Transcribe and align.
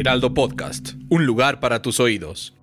Heraldo 0.00 0.32
Podcast, 0.32 0.94
un 1.10 1.26
lugar 1.26 1.60
para 1.60 1.82
tus 1.82 2.00
oídos. 2.00 2.56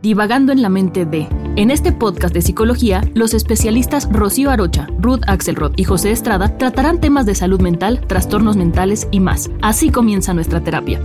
Divagando 0.00 0.52
en 0.52 0.62
la 0.62 0.68
mente 0.68 1.04
de. 1.04 1.26
En 1.56 1.72
este 1.72 1.90
podcast 1.90 2.32
de 2.32 2.40
psicología, 2.40 3.02
los 3.16 3.34
especialistas 3.34 4.08
Rocío 4.08 4.48
Arocha, 4.48 4.86
Ruth 5.00 5.22
Axelrod 5.26 5.72
y 5.76 5.82
José 5.82 6.12
Estrada 6.12 6.56
tratarán 6.58 7.00
temas 7.00 7.26
de 7.26 7.34
salud 7.34 7.60
mental, 7.60 8.06
trastornos 8.06 8.56
mentales 8.56 9.08
y 9.10 9.18
más. 9.18 9.50
Así 9.60 9.90
comienza 9.90 10.34
nuestra 10.34 10.62
terapia. 10.62 11.00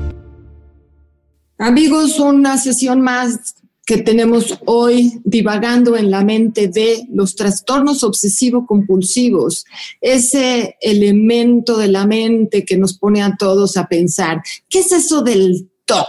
Amigos, 1.57 2.19
una 2.19 2.59
sesión 2.59 3.01
más 3.01 3.55
que 3.87 3.97
tenemos 3.99 4.59
hoy 4.65 5.21
divagando 5.23 5.95
en 5.95 6.11
la 6.11 6.21
mente 6.21 6.67
de 6.67 7.07
los 7.09 7.37
trastornos 7.37 8.03
obsesivo-compulsivos, 8.03 9.63
ese 10.01 10.75
elemento 10.81 11.77
de 11.77 11.87
la 11.87 12.05
mente 12.05 12.65
que 12.65 12.77
nos 12.77 12.97
pone 12.97 13.23
a 13.23 13.37
todos 13.39 13.77
a 13.77 13.87
pensar, 13.87 14.41
¿qué 14.67 14.79
es 14.79 14.91
eso 14.91 15.21
del 15.21 15.71
TOC? 15.85 16.05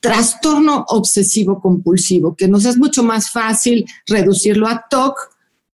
Trastorno 0.00 0.84
obsesivo-compulsivo, 0.86 2.36
que 2.36 2.46
nos 2.46 2.66
es 2.66 2.76
mucho 2.76 3.02
más 3.02 3.30
fácil 3.30 3.86
reducirlo 4.06 4.68
a 4.68 4.84
TOC 4.90 5.16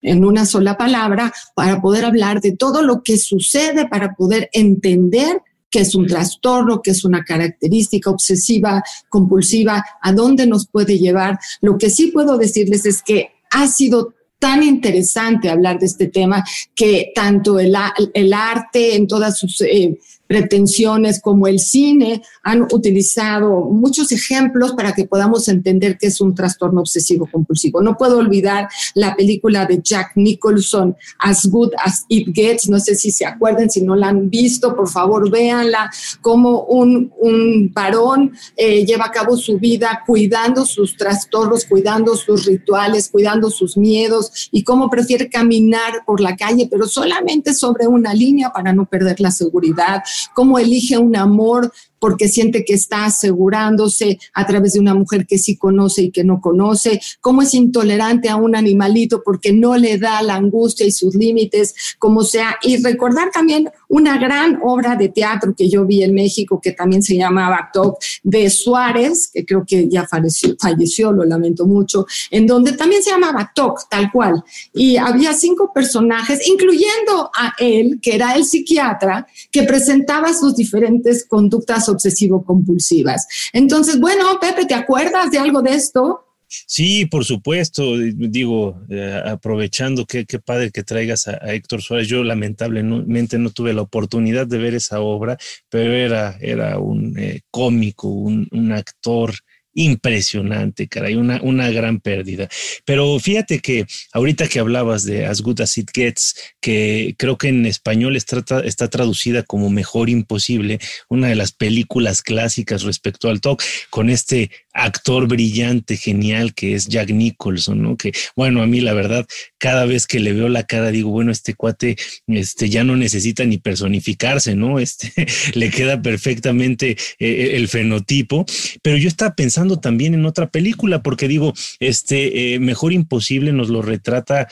en 0.04 0.26
una 0.26 0.46
sola 0.46 0.78
palabra 0.78 1.34
para 1.56 1.82
poder 1.82 2.06
hablar 2.06 2.42
de 2.42 2.56
todo 2.56 2.84
lo 2.84 3.02
que 3.02 3.18
sucede, 3.18 3.88
para 3.88 4.14
poder 4.14 4.52
entender 4.54 5.42
qué 5.74 5.80
es 5.80 5.96
un 5.96 6.06
trastorno, 6.06 6.84
qué 6.84 6.92
es 6.92 7.04
una 7.04 7.24
característica 7.24 8.12
obsesiva, 8.12 8.84
compulsiva, 9.10 9.84
a 10.02 10.14
dónde 10.14 10.46
nos 10.46 10.68
puede 10.68 11.00
llevar. 11.00 11.40
Lo 11.62 11.80
que 11.80 11.90
sí 11.90 12.12
puedo 12.12 12.38
decirles 12.38 12.86
es 12.86 13.02
que 13.02 13.32
ha 13.50 13.66
sido 13.66 14.14
tan 14.38 14.62
interesante 14.62 15.50
hablar 15.50 15.80
de 15.80 15.88
este 15.88 16.10
tema 16.10 16.44
que 16.76 17.12
tanto 17.16 17.60
el, 17.60 17.74
arte 17.76 18.96
en 18.96 19.08
todas 19.08 19.40
sus 19.40 19.62
eh, 19.62 19.98
pretensiones 20.28 21.22
como 21.22 21.48
el 21.48 21.60
cine 21.60 22.22
han 22.44 22.64
utilizado 22.72 23.62
muchos 23.66 24.12
ejemplos 24.12 24.74
para 24.74 24.94
que 24.94 25.06
podamos 25.06 25.48
entender 25.48 25.98
qué 25.98 26.08
es 26.08 26.22
un 26.22 26.34
trastorno 26.34 26.82
obsesivo 26.82 27.28
compulsivo. 27.32 27.82
No 27.82 27.98
puedo 27.98 28.18
olvidar 28.18 28.68
la 28.96 29.16
película 29.16 29.66
de 29.66 29.80
Jack 29.84 30.14
Nicholson, 30.16 30.96
As 31.20 31.46
Good 31.46 31.72
as 31.84 32.06
It 32.08 32.30
Gets, 32.34 32.70
no 32.70 32.80
sé 32.80 32.96
si 32.96 33.12
se 33.12 33.26
acuerdan, 33.26 33.70
si 33.70 33.82
no 33.82 33.96
la 33.96 34.10
han 34.10 34.30
visto, 34.30 34.76
por 34.76 34.90
favor 34.90 35.30
véanla, 35.30 35.92
como 36.22 36.64
un, 36.64 37.12
un 37.20 37.72
varón 37.74 38.34
eh, 38.56 38.86
lleva 38.86 39.06
a 39.06 39.12
cabo 39.12 39.38
su 39.38 39.58
vida 39.58 40.04
cuidando 40.06 40.66
sus 40.66 40.98
trastornos, 40.98 41.66
cuidando 41.66 42.16
sus 42.16 42.46
rituales, 42.46 43.10
cuidando 43.10 43.50
sus 43.50 43.78
miedos 43.78 44.50
y 44.52 44.64
cómo 44.64 44.90
prefiere 44.90 45.30
caminar 45.30 46.04
por 46.06 46.22
la 46.22 46.36
calle, 46.36 46.68
pero 46.70 46.88
solamente 46.88 47.54
sobre 47.54 47.88
una 47.88 48.14
línea 48.14 48.52
para 48.52 48.74
no 48.74 48.86
perder 48.86 49.20
la 49.20 49.32
seguridad, 49.32 50.04
cómo 50.34 50.60
elige 50.60 50.98
un 50.98 51.16
amor 51.16 51.72
porque 52.04 52.28
siente 52.28 52.66
que 52.66 52.74
está 52.74 53.06
asegurándose 53.06 54.20
a 54.34 54.46
través 54.46 54.74
de 54.74 54.82
una 54.82 54.94
mujer 54.94 55.26
que 55.26 55.38
sí 55.38 55.56
conoce 55.56 56.02
y 56.02 56.12
que 56.12 56.26
no 56.26 56.42
conoce, 56.42 57.00
cómo 57.22 57.44
es 57.44 57.54
intolerante 57.54 58.28
a 58.28 58.36
un 58.36 58.58
animalito 58.58 59.24
porque 59.24 59.54
no 59.54 59.78
le 59.78 59.98
da 59.98 60.22
la 60.22 60.36
angustia 60.36 60.86
y 60.86 60.92
sus 60.92 61.16
límites, 61.16 61.74
como 62.00 62.24
sea, 62.24 62.58
y 62.62 62.84
recordar 62.84 63.32
también 63.32 63.70
una 63.88 64.18
gran 64.18 64.60
obra 64.64 64.98
de 64.98 65.08
teatro 65.08 65.56
que 65.56 65.70
yo 65.70 65.86
vi 65.86 66.04
en 66.04 66.14
México 66.14 66.60
que 66.62 66.74
también 66.74 67.04
se 67.04 67.16
llamaba 67.16 67.70
Top 67.72 67.96
de 68.22 68.50
Suárez, 68.50 69.30
que 69.34 69.46
creo 69.46 69.64
que 69.66 69.88
ya 69.88 70.06
falleció, 70.06 71.14
lo 71.14 71.24
lamento 71.24 71.66
mucho, 71.66 72.06
en 72.32 72.46
donde 72.46 72.74
también 72.74 73.02
se 73.02 73.12
llamaba 73.12 73.54
Toc, 73.56 73.88
tal 73.90 74.12
cual, 74.12 74.44
y 74.74 74.98
había 74.98 75.32
cinco 75.32 75.72
personajes, 75.74 76.46
incluyendo 76.50 77.32
a 77.34 77.54
él, 77.60 78.00
que 78.02 78.16
era 78.16 78.36
el 78.36 78.44
psiquiatra, 78.44 79.26
que 79.50 79.64
presentaba 79.64 80.34
sus 80.34 80.54
diferentes 80.54 81.26
conductas 81.26 81.88
obsesivo-compulsivas. 81.94 83.28
Entonces, 83.54 84.00
bueno, 84.00 84.40
Pepe, 84.40 84.66
¿te 84.66 84.74
acuerdas 84.74 85.32
de 85.32 85.40
algo 85.40 85.62
de 85.62 85.76
esto? 85.76 86.26
Sí, 86.68 87.06
por 87.06 87.26
supuesto. 87.26 87.98
Digo, 87.98 88.82
eh, 88.90 89.22
aprovechando 89.26 90.06
qué, 90.06 90.26
qué 90.26 90.40
padre 90.40 90.72
que 90.72 90.84
traigas 90.84 91.28
a, 91.28 91.38
Héctor 91.54 91.82
Suárez. 91.82 92.08
Yo 92.08 92.24
lamentablemente 92.24 93.38
no 93.40 93.50
tuve 93.50 93.74
la 93.74 93.82
oportunidad 93.82 94.46
de 94.48 94.58
ver 94.58 94.76
esa 94.76 95.02
obra, 95.02 95.38
pero 95.70 95.94
era, 95.94 96.38
era 96.42 96.78
un 96.80 97.18
eh, 97.18 97.42
cómico, 97.50 98.08
un 98.08 98.72
actor 98.72 99.34
impresionante, 99.74 100.88
caray, 100.88 101.16
una, 101.16 101.42
una 101.42 101.70
gran 101.70 102.00
pérdida. 102.00 102.48
Pero 102.86 103.20
fíjate 103.20 103.60
que 103.60 103.86
ahorita 104.12 104.48
que 104.48 104.60
hablabas 104.60 105.04
de 105.04 105.26
As 105.26 105.42
Good 105.42 105.62
As 105.62 105.78
It 105.78 105.90
Gets, 105.94 106.36
que 106.62 107.16
creo 107.18 107.38
que 107.38 107.50
en 107.50 107.66
español 107.66 108.16
está, 108.16 108.44
está 108.64 108.90
traducida 108.90 109.44
como 109.44 109.70
Mejor 109.70 110.10
Imposible, 110.10 110.80
una 111.10 111.28
de 111.28 111.36
las 111.36 111.52
películas 111.52 112.22
clásicas 112.22 112.84
respecto 112.84 113.30
al 113.30 113.42
talk, 113.42 113.62
con 113.90 114.10
este 114.10 114.52
actor 114.74 115.28
brillante, 115.28 115.98
genial 115.98 116.54
que 116.54 116.74
es 116.74 116.88
Jack 116.88 117.12
Nicholson, 117.12 117.82
¿no? 117.82 117.96
Que 117.96 118.12
bueno, 118.36 118.62
a 118.62 118.68
mí 118.68 118.82
la 118.82 118.94
verdad, 118.94 119.26
cada 119.58 119.86
vez 119.86 120.08
que 120.08 120.20
le 120.20 120.34
veo 120.34 120.50
la 120.50 120.64
cara 120.64 120.92
digo, 120.92 121.12
bueno, 121.12 121.32
este 121.32 121.54
cuate 121.54 121.96
este, 122.28 122.70
ya 122.70 122.84
no 122.84 122.96
necesita 122.96 123.46
ni 123.46 123.58
personificarse, 123.58 124.56
¿no? 124.56 124.80
Este, 124.84 125.14
le 125.54 125.70
queda 125.70 126.02
perfectamente 126.02 126.92
eh, 126.92 126.98
eh, 127.20 127.52
el 127.56 127.70
fenotipo, 127.70 128.46
pero 128.82 128.98
yo 128.98 129.08
estaba 129.08 129.34
pensando 129.34 129.80
también 129.80 130.14
en 130.14 130.26
otra 130.26 130.50
película, 130.50 131.02
porque 131.02 131.30
digo, 131.30 131.54
este, 131.80 132.56
eh, 132.56 132.60
Mejor 132.60 132.92
Imposible 132.92 133.54
nos 133.54 133.70
lo 133.70 133.82
retrata 133.82 134.48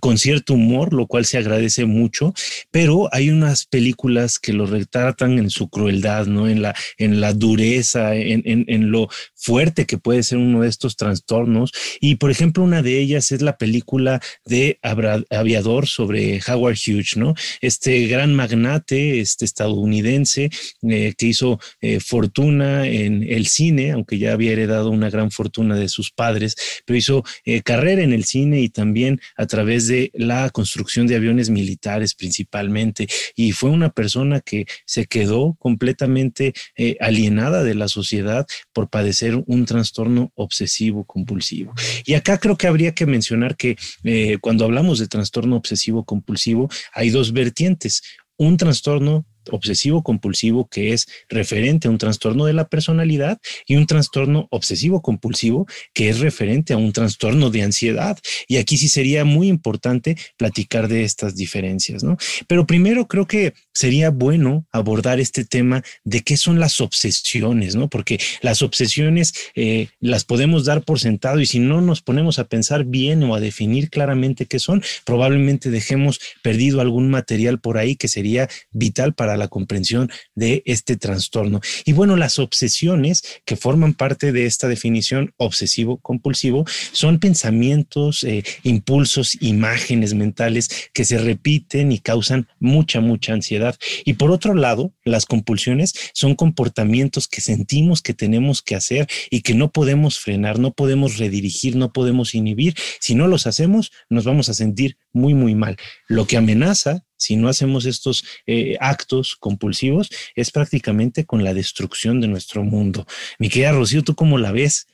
con 0.00 0.18
cierto 0.18 0.54
humor, 0.54 0.92
lo 0.92 1.06
cual 1.06 1.24
se 1.24 1.38
agradece 1.38 1.84
mucho, 1.84 2.34
pero 2.70 3.08
hay 3.12 3.30
unas 3.30 3.66
películas 3.66 4.38
que 4.38 4.52
lo 4.52 4.66
retratan 4.66 5.38
en 5.38 5.50
su 5.50 5.68
crueldad, 5.68 6.26
¿no? 6.26 6.48
En 6.48 6.62
la, 6.62 6.74
en 6.98 7.20
la 7.20 7.32
dureza, 7.32 8.16
en, 8.16 8.42
en, 8.44 8.64
en 8.66 8.90
lo 8.90 9.08
fuerte 9.34 9.65
que 9.74 9.98
puede 9.98 10.22
ser 10.22 10.38
uno 10.38 10.62
de 10.62 10.68
estos 10.68 10.96
trastornos. 10.96 11.72
Y 12.00 12.16
por 12.16 12.30
ejemplo, 12.30 12.62
una 12.62 12.82
de 12.82 12.98
ellas 12.98 13.32
es 13.32 13.42
la 13.42 13.58
película 13.58 14.20
de 14.44 14.78
Aviador 14.82 15.86
sobre 15.86 16.40
Howard 16.46 16.76
Hughes, 16.76 17.16
¿no? 17.16 17.34
Este 17.60 18.06
gran 18.06 18.34
magnate 18.34 19.20
este 19.20 19.44
estadounidense 19.44 20.50
eh, 20.88 21.14
que 21.16 21.26
hizo 21.26 21.58
eh, 21.80 22.00
fortuna 22.00 22.86
en 22.86 23.22
el 23.22 23.46
cine, 23.46 23.92
aunque 23.92 24.18
ya 24.18 24.32
había 24.32 24.52
heredado 24.52 24.90
una 24.90 25.10
gran 25.10 25.30
fortuna 25.30 25.76
de 25.76 25.88
sus 25.88 26.10
padres, 26.10 26.56
pero 26.84 26.96
hizo 26.96 27.24
eh, 27.44 27.62
carrera 27.62 28.02
en 28.02 28.12
el 28.12 28.24
cine 28.24 28.60
y 28.60 28.68
también 28.68 29.20
a 29.36 29.46
través 29.46 29.88
de 29.88 30.10
la 30.14 30.50
construcción 30.50 31.06
de 31.06 31.16
aviones 31.16 31.50
militares 31.50 32.14
principalmente. 32.14 33.08
Y 33.34 33.52
fue 33.52 33.70
una 33.70 33.90
persona 33.90 34.40
que 34.40 34.66
se 34.84 35.06
quedó 35.06 35.56
completamente 35.58 36.52
alienada 37.00 37.64
de 37.64 37.74
la 37.74 37.88
sociedad 37.88 38.46
por 38.72 38.88
padecer 38.88 39.42
un 39.46 39.55
un 39.56 39.64
trastorno 39.64 40.30
obsesivo 40.34 41.04
compulsivo. 41.04 41.72
Y 42.04 42.14
acá 42.14 42.38
creo 42.38 42.56
que 42.56 42.66
habría 42.66 42.94
que 42.94 43.06
mencionar 43.06 43.56
que 43.56 43.76
eh, 44.04 44.38
cuando 44.40 44.64
hablamos 44.64 44.98
de 44.98 45.08
trastorno 45.08 45.56
obsesivo 45.56 46.04
compulsivo 46.04 46.68
hay 46.92 47.10
dos 47.10 47.32
vertientes. 47.32 48.02
Un 48.36 48.56
trastorno 48.56 49.24
obsesivo 49.50 50.02
compulsivo 50.02 50.68
que 50.68 50.92
es 50.92 51.06
referente 51.28 51.88
a 51.88 51.90
un 51.90 51.98
trastorno 51.98 52.46
de 52.46 52.52
la 52.52 52.68
personalidad 52.68 53.38
y 53.66 53.76
un 53.76 53.86
trastorno 53.86 54.48
obsesivo 54.50 55.02
compulsivo 55.02 55.66
que 55.92 56.08
es 56.08 56.20
referente 56.20 56.72
a 56.72 56.76
un 56.76 56.92
trastorno 56.92 57.50
de 57.50 57.62
ansiedad. 57.62 58.18
Y 58.48 58.56
aquí 58.56 58.76
sí 58.76 58.88
sería 58.88 59.24
muy 59.24 59.48
importante 59.48 60.16
platicar 60.36 60.88
de 60.88 61.04
estas 61.04 61.36
diferencias, 61.36 62.02
¿no? 62.02 62.16
Pero 62.46 62.66
primero 62.66 63.06
creo 63.06 63.26
que 63.26 63.54
sería 63.72 64.10
bueno 64.10 64.66
abordar 64.72 65.20
este 65.20 65.44
tema 65.44 65.82
de 66.04 66.22
qué 66.22 66.36
son 66.36 66.60
las 66.60 66.80
obsesiones, 66.80 67.76
¿no? 67.76 67.88
Porque 67.88 68.18
las 68.40 68.62
obsesiones 68.62 69.34
eh, 69.54 69.88
las 70.00 70.24
podemos 70.24 70.64
dar 70.64 70.82
por 70.82 71.00
sentado 71.00 71.40
y 71.40 71.46
si 71.46 71.58
no 71.58 71.80
nos 71.80 72.02
ponemos 72.02 72.38
a 72.38 72.44
pensar 72.44 72.84
bien 72.84 73.22
o 73.22 73.34
a 73.34 73.40
definir 73.40 73.90
claramente 73.90 74.46
qué 74.46 74.58
son, 74.58 74.82
probablemente 75.04 75.70
dejemos 75.70 76.20
perdido 76.42 76.80
algún 76.80 77.10
material 77.10 77.60
por 77.60 77.78
ahí 77.78 77.96
que 77.96 78.08
sería 78.08 78.48
vital 78.70 79.14
para 79.14 79.35
la 79.36 79.48
comprensión 79.48 80.10
de 80.34 80.62
este 80.66 80.96
trastorno. 80.96 81.60
Y 81.84 81.92
bueno, 81.92 82.16
las 82.16 82.38
obsesiones 82.38 83.22
que 83.44 83.56
forman 83.56 83.94
parte 83.94 84.32
de 84.32 84.46
esta 84.46 84.68
definición 84.68 85.32
obsesivo-compulsivo 85.36 86.64
son 86.92 87.18
pensamientos, 87.18 88.24
eh, 88.24 88.44
impulsos, 88.62 89.40
imágenes 89.40 90.14
mentales 90.14 90.90
que 90.92 91.04
se 91.04 91.18
repiten 91.18 91.92
y 91.92 91.98
causan 91.98 92.48
mucha, 92.58 93.00
mucha 93.00 93.32
ansiedad. 93.32 93.76
Y 94.04 94.14
por 94.14 94.30
otro 94.30 94.54
lado, 94.54 94.92
las 95.04 95.26
compulsiones 95.26 95.94
son 96.12 96.34
comportamientos 96.34 97.28
que 97.28 97.40
sentimos 97.40 98.02
que 98.02 98.14
tenemos 98.14 98.62
que 98.62 98.74
hacer 98.74 99.08
y 99.30 99.42
que 99.42 99.54
no 99.54 99.70
podemos 99.70 100.18
frenar, 100.18 100.58
no 100.58 100.72
podemos 100.72 101.18
redirigir, 101.18 101.76
no 101.76 101.92
podemos 101.92 102.34
inhibir. 102.34 102.74
Si 103.00 103.14
no 103.14 103.26
los 103.26 103.46
hacemos, 103.46 103.92
nos 104.08 104.24
vamos 104.24 104.48
a 104.48 104.54
sentir 104.54 104.98
muy, 105.12 105.34
muy 105.34 105.54
mal. 105.54 105.76
Lo 106.08 106.26
que 106.26 106.36
amenaza 106.36 107.05
si 107.16 107.36
no 107.36 107.48
hacemos 107.48 107.86
estos 107.86 108.24
eh, 108.46 108.76
actos 108.80 109.36
compulsivos, 109.36 110.10
es 110.34 110.50
prácticamente 110.50 111.24
con 111.24 111.44
la 111.44 111.54
destrucción 111.54 112.20
de 112.20 112.28
nuestro 112.28 112.62
mundo. 112.62 113.06
Mi 113.38 113.48
querida 113.48 113.72
Rocío, 113.72 114.02
¿tú 114.02 114.14
cómo 114.14 114.38
la 114.38 114.52
ves? 114.52 114.86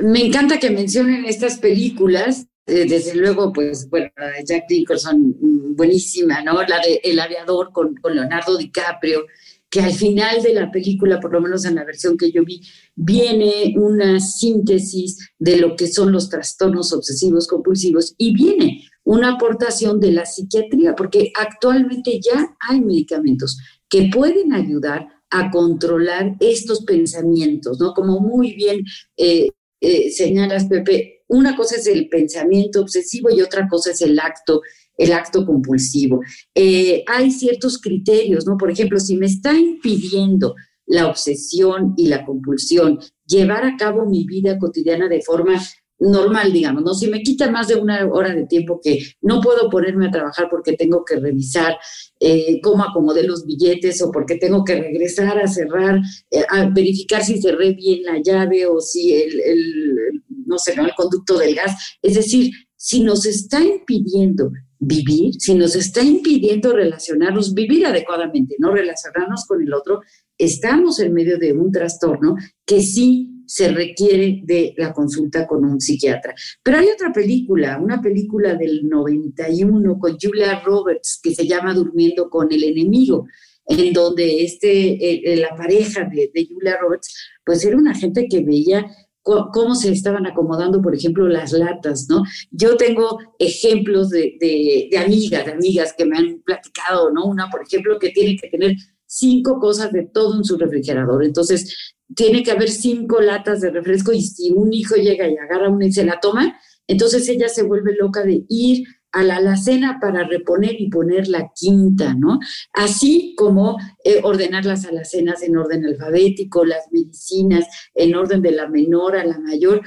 Me 0.00 0.24
encanta 0.24 0.58
que 0.58 0.70
mencionen 0.70 1.24
estas 1.24 1.58
películas. 1.58 2.46
Eh, 2.66 2.84
desde 2.86 3.14
luego, 3.14 3.52
pues, 3.52 3.88
bueno, 3.88 4.10
la 4.16 4.28
de 4.28 4.44
Jack 4.44 4.64
Nicholson, 4.68 5.36
mm, 5.40 5.74
buenísima, 5.74 6.42
¿no? 6.42 6.62
La 6.62 6.78
de 6.80 7.00
El 7.02 7.18
aviador 7.18 7.72
con, 7.72 7.94
con 7.96 8.14
Leonardo 8.14 8.58
DiCaprio, 8.58 9.24
que 9.70 9.80
al 9.80 9.92
final 9.92 10.42
de 10.42 10.54
la 10.54 10.70
película, 10.70 11.20
por 11.20 11.32
lo 11.32 11.40
menos 11.40 11.64
en 11.64 11.74
la 11.74 11.84
versión 11.84 12.16
que 12.16 12.30
yo 12.30 12.44
vi, 12.44 12.62
viene 12.94 13.74
una 13.76 14.20
síntesis 14.20 15.30
de 15.38 15.56
lo 15.56 15.76
que 15.76 15.88
son 15.88 16.12
los 16.12 16.30
trastornos 16.30 16.92
obsesivos 16.92 17.46
compulsivos 17.46 18.14
y 18.16 18.32
viene 18.32 18.87
una 19.08 19.32
aportación 19.32 20.00
de 20.00 20.12
la 20.12 20.26
psiquiatría, 20.26 20.94
porque 20.94 21.32
actualmente 21.34 22.20
ya 22.20 22.54
hay 22.68 22.82
medicamentos 22.82 23.56
que 23.88 24.10
pueden 24.12 24.52
ayudar 24.52 25.08
a 25.30 25.50
controlar 25.50 26.36
estos 26.40 26.84
pensamientos, 26.84 27.80
¿no? 27.80 27.94
Como 27.94 28.20
muy 28.20 28.54
bien 28.54 28.84
eh, 29.16 29.48
eh, 29.80 30.10
señalas, 30.10 30.66
Pepe, 30.66 31.22
una 31.26 31.56
cosa 31.56 31.76
es 31.76 31.86
el 31.86 32.10
pensamiento 32.10 32.82
obsesivo 32.82 33.30
y 33.30 33.40
otra 33.40 33.66
cosa 33.66 33.92
es 33.92 34.02
el 34.02 34.18
acto, 34.18 34.60
el 34.98 35.14
acto 35.14 35.46
compulsivo. 35.46 36.20
Eh, 36.54 37.02
hay 37.06 37.30
ciertos 37.30 37.80
criterios, 37.80 38.46
¿no? 38.46 38.58
Por 38.58 38.70
ejemplo, 38.70 39.00
si 39.00 39.16
me 39.16 39.24
está 39.24 39.54
impidiendo 39.54 40.54
la 40.84 41.06
obsesión 41.06 41.94
y 41.96 42.08
la 42.08 42.26
compulsión 42.26 42.98
llevar 43.26 43.64
a 43.64 43.76
cabo 43.78 44.04
mi 44.04 44.26
vida 44.26 44.58
cotidiana 44.58 45.08
de 45.08 45.22
forma 45.22 45.58
normal, 45.98 46.52
digamos, 46.52 46.82
¿no? 46.82 46.94
Si 46.94 47.08
me 47.08 47.22
quita 47.22 47.50
más 47.50 47.68
de 47.68 47.76
una 47.76 48.06
hora 48.06 48.34
de 48.34 48.46
tiempo 48.46 48.80
que 48.82 49.00
no 49.20 49.40
puedo 49.40 49.68
ponerme 49.68 50.06
a 50.06 50.10
trabajar 50.10 50.48
porque 50.50 50.74
tengo 50.74 51.04
que 51.04 51.16
revisar 51.16 51.76
eh, 52.20 52.60
cómo 52.62 52.84
acomodé 52.84 53.24
los 53.24 53.44
billetes 53.44 54.00
o 54.02 54.10
porque 54.10 54.36
tengo 54.36 54.64
que 54.64 54.80
regresar 54.80 55.38
a 55.38 55.48
cerrar, 55.48 56.00
eh, 56.30 56.44
a 56.48 56.68
verificar 56.68 57.24
si 57.24 57.40
cerré 57.40 57.72
bien 57.72 58.02
la 58.04 58.20
llave 58.22 58.66
o 58.66 58.80
si 58.80 59.12
el, 59.14 59.40
el 59.40 60.22
no 60.46 60.58
sé, 60.58 60.72
el 60.72 60.94
conducto 60.96 61.38
del 61.38 61.54
gas. 61.54 61.98
Es 62.02 62.14
decir, 62.14 62.52
si 62.76 63.02
nos 63.02 63.26
está 63.26 63.62
impidiendo 63.62 64.50
vivir, 64.78 65.34
si 65.38 65.54
nos 65.54 65.74
está 65.74 66.02
impidiendo 66.02 66.72
relacionarnos, 66.72 67.54
vivir 67.54 67.86
adecuadamente, 67.86 68.56
no 68.58 68.72
relacionarnos 68.72 69.44
con 69.46 69.62
el 69.62 69.74
otro, 69.74 70.00
estamos 70.38 71.00
en 71.00 71.12
medio 71.12 71.38
de 71.38 71.52
un 71.52 71.72
trastorno 71.72 72.36
que 72.64 72.80
sí 72.80 73.37
se 73.48 73.68
requiere 73.72 74.42
de 74.44 74.74
la 74.76 74.92
consulta 74.92 75.46
con 75.46 75.64
un 75.64 75.80
psiquiatra. 75.80 76.34
Pero 76.62 76.78
hay 76.78 76.88
otra 76.88 77.12
película, 77.12 77.78
una 77.78 78.00
película 78.00 78.54
del 78.54 78.86
91 78.86 79.98
con 79.98 80.18
Julia 80.20 80.60
Roberts 80.60 81.18
que 81.22 81.34
se 81.34 81.46
llama 81.46 81.72
Durmiendo 81.72 82.28
con 82.28 82.52
el 82.52 82.62
enemigo, 82.62 83.26
en 83.64 83.92
donde 83.94 84.44
este, 84.44 84.70
eh, 84.70 85.22
eh, 85.24 85.36
la 85.36 85.56
pareja 85.56 86.04
de, 86.04 86.30
de 86.32 86.46
Julia 86.46 86.76
Roberts, 86.78 87.14
pues 87.44 87.64
era 87.64 87.76
una 87.76 87.94
gente 87.94 88.28
que 88.28 88.44
veía 88.44 88.84
cómo 89.22 89.74
se 89.74 89.92
estaban 89.92 90.26
acomodando, 90.26 90.80
por 90.80 90.94
ejemplo, 90.94 91.28
las 91.28 91.52
latas, 91.52 92.06
¿no? 92.08 92.22
Yo 92.50 92.76
tengo 92.76 93.18
ejemplos 93.38 94.10
de, 94.10 94.36
de, 94.40 94.88
de, 94.90 94.98
amigas, 94.98 95.44
de 95.44 95.52
amigas 95.52 95.94
que 95.96 96.06
me 96.06 96.16
han 96.16 96.42
platicado, 96.42 97.10
¿no? 97.10 97.26
Una, 97.26 97.50
por 97.50 97.62
ejemplo, 97.62 97.98
que 97.98 98.10
tiene 98.10 98.36
que 98.36 98.48
tener 98.48 98.74
cinco 99.06 99.58
cosas 99.58 99.92
de 99.92 100.04
todo 100.04 100.36
en 100.36 100.44
su 100.44 100.56
refrigerador. 100.56 101.24
Entonces, 101.24 101.94
tiene 102.14 102.42
que 102.42 102.50
haber 102.50 102.70
cinco 102.70 103.20
latas 103.20 103.60
de 103.60 103.70
refresco 103.70 104.12
y 104.12 104.22
si 104.22 104.50
un 104.50 104.72
hijo 104.72 104.96
llega 104.96 105.28
y 105.28 105.36
agarra 105.36 105.68
una 105.68 105.86
y 105.86 105.92
se 105.92 106.04
la 106.04 106.20
toma, 106.20 106.58
entonces 106.86 107.28
ella 107.28 107.48
se 107.48 107.62
vuelve 107.62 107.94
loca 107.94 108.22
de 108.22 108.44
ir 108.48 108.84
a 109.12 109.22
la 109.22 109.36
alacena 109.36 109.98
para 110.00 110.26
reponer 110.26 110.80
y 110.80 110.90
poner 110.90 111.28
la 111.28 111.50
quinta, 111.54 112.14
¿no? 112.14 112.38
Así 112.72 113.34
como 113.36 113.78
eh, 114.04 114.20
ordenar 114.22 114.64
las 114.64 114.84
alacenas 114.84 115.42
en 115.42 115.56
orden 115.56 115.84
alfabético, 115.86 116.64
las 116.64 116.84
medicinas 116.90 117.66
en 117.94 118.14
orden 118.14 118.42
de 118.42 118.52
la 118.52 118.68
menor 118.68 119.16
a 119.16 119.24
la 119.24 119.38
mayor. 119.38 119.82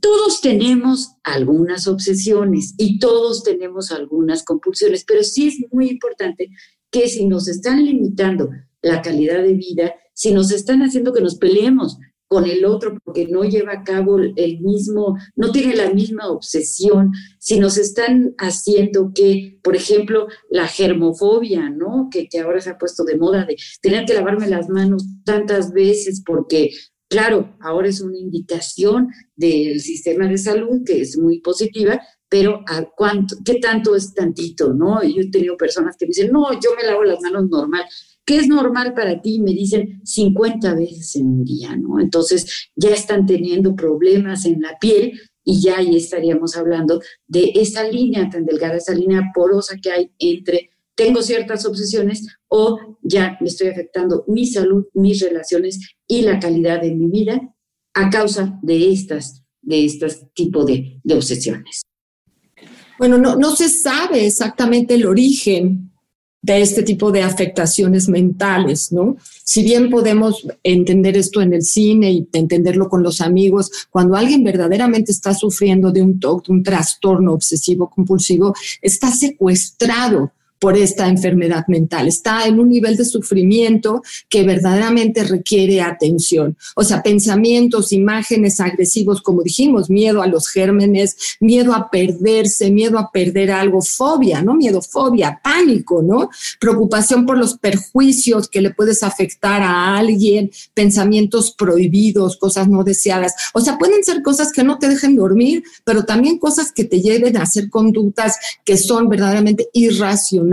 Todos 0.00 0.42
tenemos 0.42 1.14
algunas 1.22 1.86
obsesiones 1.86 2.74
y 2.76 2.98
todos 2.98 3.42
tenemos 3.42 3.90
algunas 3.90 4.44
compulsiones, 4.44 5.04
pero 5.06 5.22
sí 5.22 5.48
es 5.48 5.56
muy 5.72 5.88
importante 5.88 6.50
que 6.90 7.08
si 7.08 7.26
nos 7.26 7.48
están 7.48 7.84
limitando 7.84 8.50
la 8.82 9.00
calidad 9.00 9.42
de 9.42 9.54
vida, 9.54 9.94
si 10.16 10.32
nos 10.32 10.50
están 10.50 10.80
haciendo 10.80 11.12
que 11.12 11.20
nos 11.20 11.36
peleemos 11.36 11.98
con 12.26 12.46
el 12.46 12.64
otro 12.64 12.98
porque 13.04 13.28
no 13.28 13.44
lleva 13.44 13.72
a 13.72 13.84
cabo 13.84 14.18
el 14.18 14.60
mismo, 14.60 15.16
no 15.36 15.52
tiene 15.52 15.76
la 15.76 15.92
misma 15.92 16.28
obsesión, 16.28 17.12
si 17.38 17.60
nos 17.60 17.78
están 17.78 18.34
haciendo 18.38 19.12
que, 19.14 19.60
por 19.62 19.76
ejemplo, 19.76 20.26
la 20.50 20.66
germofobia, 20.66 21.70
¿no? 21.70 22.08
Que, 22.10 22.28
que 22.28 22.40
ahora 22.40 22.60
se 22.60 22.70
ha 22.70 22.78
puesto 22.78 23.04
de 23.04 23.16
moda 23.16 23.44
de 23.44 23.56
tener 23.80 24.06
que 24.06 24.14
lavarme 24.14 24.48
las 24.48 24.68
manos 24.68 25.04
tantas 25.24 25.72
veces 25.72 26.22
porque 26.26 26.70
Claro, 27.08 27.56
ahora 27.60 27.88
es 27.88 28.00
una 28.00 28.18
indicación 28.18 29.10
del 29.36 29.80
sistema 29.80 30.26
de 30.26 30.38
salud 30.38 30.82
que 30.84 31.00
es 31.00 31.16
muy 31.16 31.40
positiva, 31.40 32.00
pero 32.28 32.64
¿a 32.66 32.84
cuánto, 32.96 33.36
qué 33.44 33.60
tanto 33.60 33.94
es 33.94 34.12
tantito, 34.12 34.74
no? 34.74 35.00
Yo 35.04 35.22
he 35.22 35.30
tenido 35.30 35.56
personas 35.56 35.96
que 35.96 36.06
me 36.06 36.08
dicen, 36.08 36.32
no, 36.32 36.52
yo 36.54 36.70
me 36.76 36.84
lavo 36.84 37.04
las 37.04 37.20
manos 37.20 37.48
normal. 37.48 37.84
¿Qué 38.26 38.38
es 38.38 38.48
normal 38.48 38.92
para 38.92 39.22
ti? 39.22 39.38
Me 39.38 39.52
dicen 39.52 40.00
50 40.04 40.74
veces 40.74 41.14
en 41.14 41.26
un 41.28 41.44
día, 41.44 41.76
¿no? 41.76 42.00
Entonces 42.00 42.70
ya 42.74 42.90
están 42.90 43.24
teniendo 43.24 43.76
problemas 43.76 44.44
en 44.46 44.60
la 44.60 44.76
piel 44.80 45.12
y 45.44 45.62
ya 45.62 45.78
ahí 45.78 45.96
estaríamos 45.96 46.56
hablando 46.56 47.00
de 47.28 47.52
esa 47.54 47.88
línea 47.88 48.28
tan 48.28 48.44
delgada, 48.44 48.74
esa 48.74 48.94
línea 48.94 49.30
porosa 49.32 49.76
que 49.80 49.92
hay 49.92 50.10
entre 50.18 50.70
tengo 50.96 51.22
ciertas 51.22 51.64
obsesiones 51.66 52.26
o 52.48 52.98
ya 53.02 53.36
me 53.40 53.46
estoy 53.46 53.68
afectando 53.68 54.24
mi 54.26 54.46
salud, 54.46 54.86
mis 54.94 55.20
relaciones 55.20 55.78
y 56.08 56.22
la 56.22 56.40
calidad 56.40 56.80
de 56.80 56.94
mi 56.94 57.08
vida 57.08 57.54
a 57.94 58.10
causa 58.10 58.58
de 58.62 58.90
estas, 58.92 59.44
de 59.62 59.84
estos 59.84 60.32
tipos 60.34 60.66
de, 60.66 60.98
de 61.04 61.14
obsesiones. 61.14 61.82
Bueno, 62.98 63.18
no, 63.18 63.36
no 63.36 63.54
se 63.54 63.68
sabe 63.68 64.26
exactamente 64.26 64.94
el 64.94 65.06
origen 65.06 65.92
de 66.46 66.62
este 66.62 66.84
tipo 66.84 67.10
de 67.10 67.22
afectaciones 67.22 68.08
mentales, 68.08 68.92
¿no? 68.92 69.16
Si 69.42 69.64
bien 69.64 69.90
podemos 69.90 70.46
entender 70.62 71.16
esto 71.16 71.40
en 71.42 71.52
el 71.52 71.62
cine 71.62 72.12
y 72.12 72.28
entenderlo 72.32 72.88
con 72.88 73.02
los 73.02 73.20
amigos, 73.20 73.88
cuando 73.90 74.14
alguien 74.14 74.44
verdaderamente 74.44 75.10
está 75.10 75.34
sufriendo 75.34 75.90
de 75.90 76.02
un 76.02 76.20
TOC, 76.20 76.48
un 76.48 76.62
trastorno 76.62 77.32
obsesivo 77.32 77.90
compulsivo, 77.90 78.54
está 78.80 79.10
secuestrado 79.10 80.30
por 80.58 80.76
esta 80.76 81.08
enfermedad 81.08 81.64
mental. 81.68 82.08
Está 82.08 82.46
en 82.46 82.58
un 82.58 82.68
nivel 82.68 82.96
de 82.96 83.04
sufrimiento 83.04 84.02
que 84.28 84.42
verdaderamente 84.42 85.24
requiere 85.24 85.80
atención. 85.82 86.56
O 86.74 86.84
sea, 86.84 87.02
pensamientos, 87.02 87.92
imágenes 87.92 88.60
agresivos, 88.60 89.20
como 89.20 89.42
dijimos, 89.42 89.90
miedo 89.90 90.22
a 90.22 90.26
los 90.26 90.48
gérmenes, 90.48 91.16
miedo 91.40 91.74
a 91.74 91.90
perderse, 91.90 92.70
miedo 92.70 92.98
a 92.98 93.10
perder 93.10 93.50
algo, 93.50 93.82
fobia, 93.82 94.42
¿no? 94.42 94.54
Miedo, 94.54 94.80
fobia, 94.80 95.40
pánico, 95.42 96.02
¿no? 96.02 96.30
Preocupación 96.60 97.26
por 97.26 97.38
los 97.38 97.58
perjuicios 97.58 98.48
que 98.48 98.62
le 98.62 98.70
puedes 98.70 99.02
afectar 99.02 99.62
a 99.62 99.96
alguien, 99.96 100.50
pensamientos 100.74 101.54
prohibidos, 101.56 102.36
cosas 102.36 102.68
no 102.68 102.82
deseadas. 102.82 103.34
O 103.52 103.60
sea, 103.60 103.78
pueden 103.78 104.02
ser 104.04 104.22
cosas 104.22 104.52
que 104.52 104.64
no 104.64 104.78
te 104.78 104.88
dejen 104.88 105.16
dormir, 105.16 105.64
pero 105.84 106.04
también 106.04 106.38
cosas 106.38 106.72
que 106.72 106.84
te 106.84 107.00
lleven 107.00 107.36
a 107.36 107.42
hacer 107.42 107.68
conductas 107.68 108.36
que 108.64 108.76
son 108.76 109.08
verdaderamente 109.08 109.68
irracionales 109.72 110.45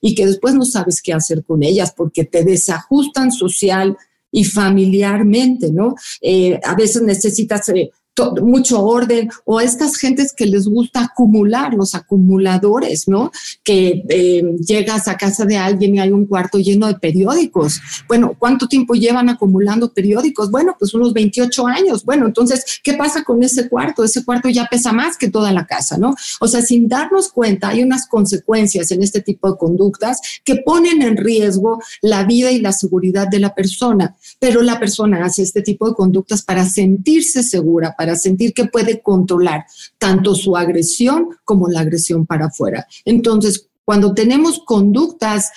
y 0.00 0.14
que 0.14 0.26
después 0.26 0.54
no 0.54 0.64
sabes 0.64 1.02
qué 1.02 1.12
hacer 1.12 1.44
con 1.44 1.62
ellas 1.62 1.92
porque 1.96 2.24
te 2.24 2.44
desajustan 2.44 3.32
social 3.32 3.96
y 4.32 4.44
familiarmente, 4.44 5.72
¿no? 5.72 5.94
Eh, 6.20 6.60
a 6.64 6.74
veces 6.74 7.02
necesitas 7.02 7.68
eh, 7.70 7.90
mucho 8.42 8.82
orden, 8.82 9.30
o 9.44 9.60
estas 9.60 9.96
gentes 9.96 10.32
que 10.32 10.46
les 10.46 10.66
gusta 10.66 11.04
acumular, 11.04 11.74
los 11.74 11.94
acumuladores, 11.94 13.08
¿no? 13.08 13.30
Que 13.62 14.04
eh, 14.08 14.42
llegas 14.58 15.08
a 15.08 15.16
casa 15.16 15.44
de 15.44 15.56
alguien 15.56 15.94
y 15.94 16.00
hay 16.00 16.10
un 16.10 16.26
cuarto 16.26 16.58
lleno 16.58 16.86
de 16.86 16.94
periódicos. 16.96 17.80
Bueno, 18.08 18.34
¿cuánto 18.38 18.68
tiempo 18.68 18.94
llevan 18.94 19.28
acumulando 19.28 19.92
periódicos? 19.92 20.50
Bueno, 20.50 20.76
pues 20.78 20.94
unos 20.94 21.12
28 21.12 21.66
años. 21.66 22.04
Bueno, 22.04 22.26
entonces, 22.26 22.80
¿qué 22.82 22.94
pasa 22.94 23.24
con 23.24 23.42
ese 23.42 23.68
cuarto? 23.68 24.04
Ese 24.04 24.24
cuarto 24.24 24.48
ya 24.48 24.66
pesa 24.66 24.92
más 24.92 25.16
que 25.16 25.30
toda 25.30 25.52
la 25.52 25.66
casa, 25.66 25.96
¿no? 25.96 26.14
O 26.40 26.48
sea, 26.48 26.62
sin 26.62 26.88
darnos 26.88 27.30
cuenta, 27.30 27.68
hay 27.68 27.82
unas 27.82 28.06
consecuencias 28.06 28.90
en 28.90 29.02
este 29.02 29.20
tipo 29.20 29.50
de 29.50 29.56
conductas 29.56 30.20
que 30.44 30.56
ponen 30.56 31.02
en 31.02 31.16
riesgo 31.16 31.80
la 32.02 32.24
vida 32.24 32.50
y 32.50 32.60
la 32.60 32.72
seguridad 32.72 33.28
de 33.28 33.40
la 33.40 33.54
persona, 33.54 34.16
pero 34.38 34.62
la 34.62 34.78
persona 34.78 35.24
hace 35.24 35.42
este 35.42 35.62
tipo 35.62 35.88
de 35.88 35.94
conductas 35.94 36.42
para 36.42 36.64
sentirse 36.68 37.42
segura, 37.42 37.94
para 38.00 38.16
sentir 38.16 38.54
que 38.54 38.64
puede 38.64 39.02
controlar 39.02 39.66
tanto 39.98 40.34
su 40.34 40.56
agresión 40.56 41.36
como 41.44 41.68
la 41.68 41.80
agresión 41.80 42.24
para 42.24 42.46
afuera. 42.46 42.86
Entonces, 43.04 43.68
cuando 43.84 44.14
tenemos 44.14 44.62
conductas 44.64 45.50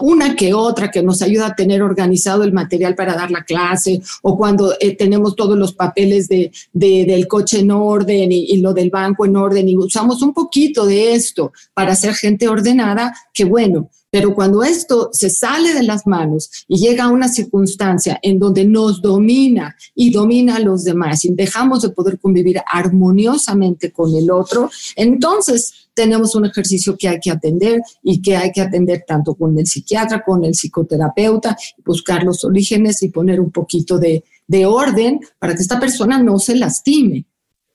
una 0.00 0.36
que 0.36 0.54
otra 0.54 0.88
que 0.88 1.02
nos 1.02 1.20
ayuda 1.20 1.48
a 1.48 1.56
tener 1.56 1.82
organizado 1.82 2.44
el 2.44 2.52
material 2.52 2.94
para 2.94 3.14
dar 3.14 3.32
la 3.32 3.42
clase 3.42 4.00
o 4.22 4.38
cuando 4.38 4.72
eh, 4.78 4.94
tenemos 4.94 5.34
todos 5.34 5.58
los 5.58 5.72
papeles 5.72 6.28
de, 6.28 6.52
del 6.72 7.26
coche 7.26 7.58
en 7.58 7.72
orden 7.72 8.30
y, 8.30 8.56
lo 8.58 8.72
del 8.72 8.90
banco 8.90 9.26
en 9.26 9.34
orden 9.34 9.68
y 9.68 9.76
usamos 9.76 10.22
un 10.22 10.32
poquito 10.32 10.86
de 10.86 11.14
esto 11.14 11.52
para 11.74 11.96
ser 11.96 12.14
gente 12.14 12.46
ordenada, 12.46 13.12
que 13.34 13.44
bueno, 13.44 13.90
pero 14.10 14.34
cuando 14.34 14.62
esto 14.62 15.10
se 15.12 15.30
sale 15.30 15.72
de 15.72 15.82
las 15.82 16.06
manos 16.06 16.50
y 16.68 16.78
llega 16.78 17.04
a 17.04 17.10
una 17.10 17.28
circunstancia 17.28 18.18
en 18.22 18.38
donde 18.38 18.64
nos 18.64 19.00
domina 19.00 19.76
y 19.94 20.10
domina 20.10 20.56
a 20.56 20.60
los 20.60 20.84
demás 20.84 21.24
y 21.24 21.32
dejamos 21.32 21.82
de 21.82 21.90
poder 21.90 22.18
convivir 22.18 22.60
armoniosamente 22.70 23.92
con 23.92 24.14
el 24.14 24.30
otro, 24.30 24.70
entonces 24.96 25.90
tenemos 25.94 26.34
un 26.34 26.46
ejercicio 26.46 26.96
que 26.96 27.08
hay 27.08 27.20
que 27.20 27.30
atender 27.30 27.82
y 28.02 28.22
que 28.22 28.36
hay 28.36 28.52
que 28.52 28.60
atender 28.60 29.04
tanto 29.06 29.34
con 29.34 29.58
el 29.58 29.66
psiquiatra, 29.66 30.22
con 30.24 30.44
el 30.44 30.54
psicoterapeuta, 30.54 31.56
buscar 31.84 32.22
los 32.24 32.44
orígenes 32.44 33.02
y 33.02 33.08
poner 33.08 33.40
un 33.40 33.50
poquito 33.50 33.98
de, 33.98 34.24
de 34.46 34.66
orden 34.66 35.20
para 35.38 35.54
que 35.54 35.62
esta 35.62 35.78
persona 35.78 36.22
no 36.22 36.38
se 36.38 36.56
lastime. 36.56 37.26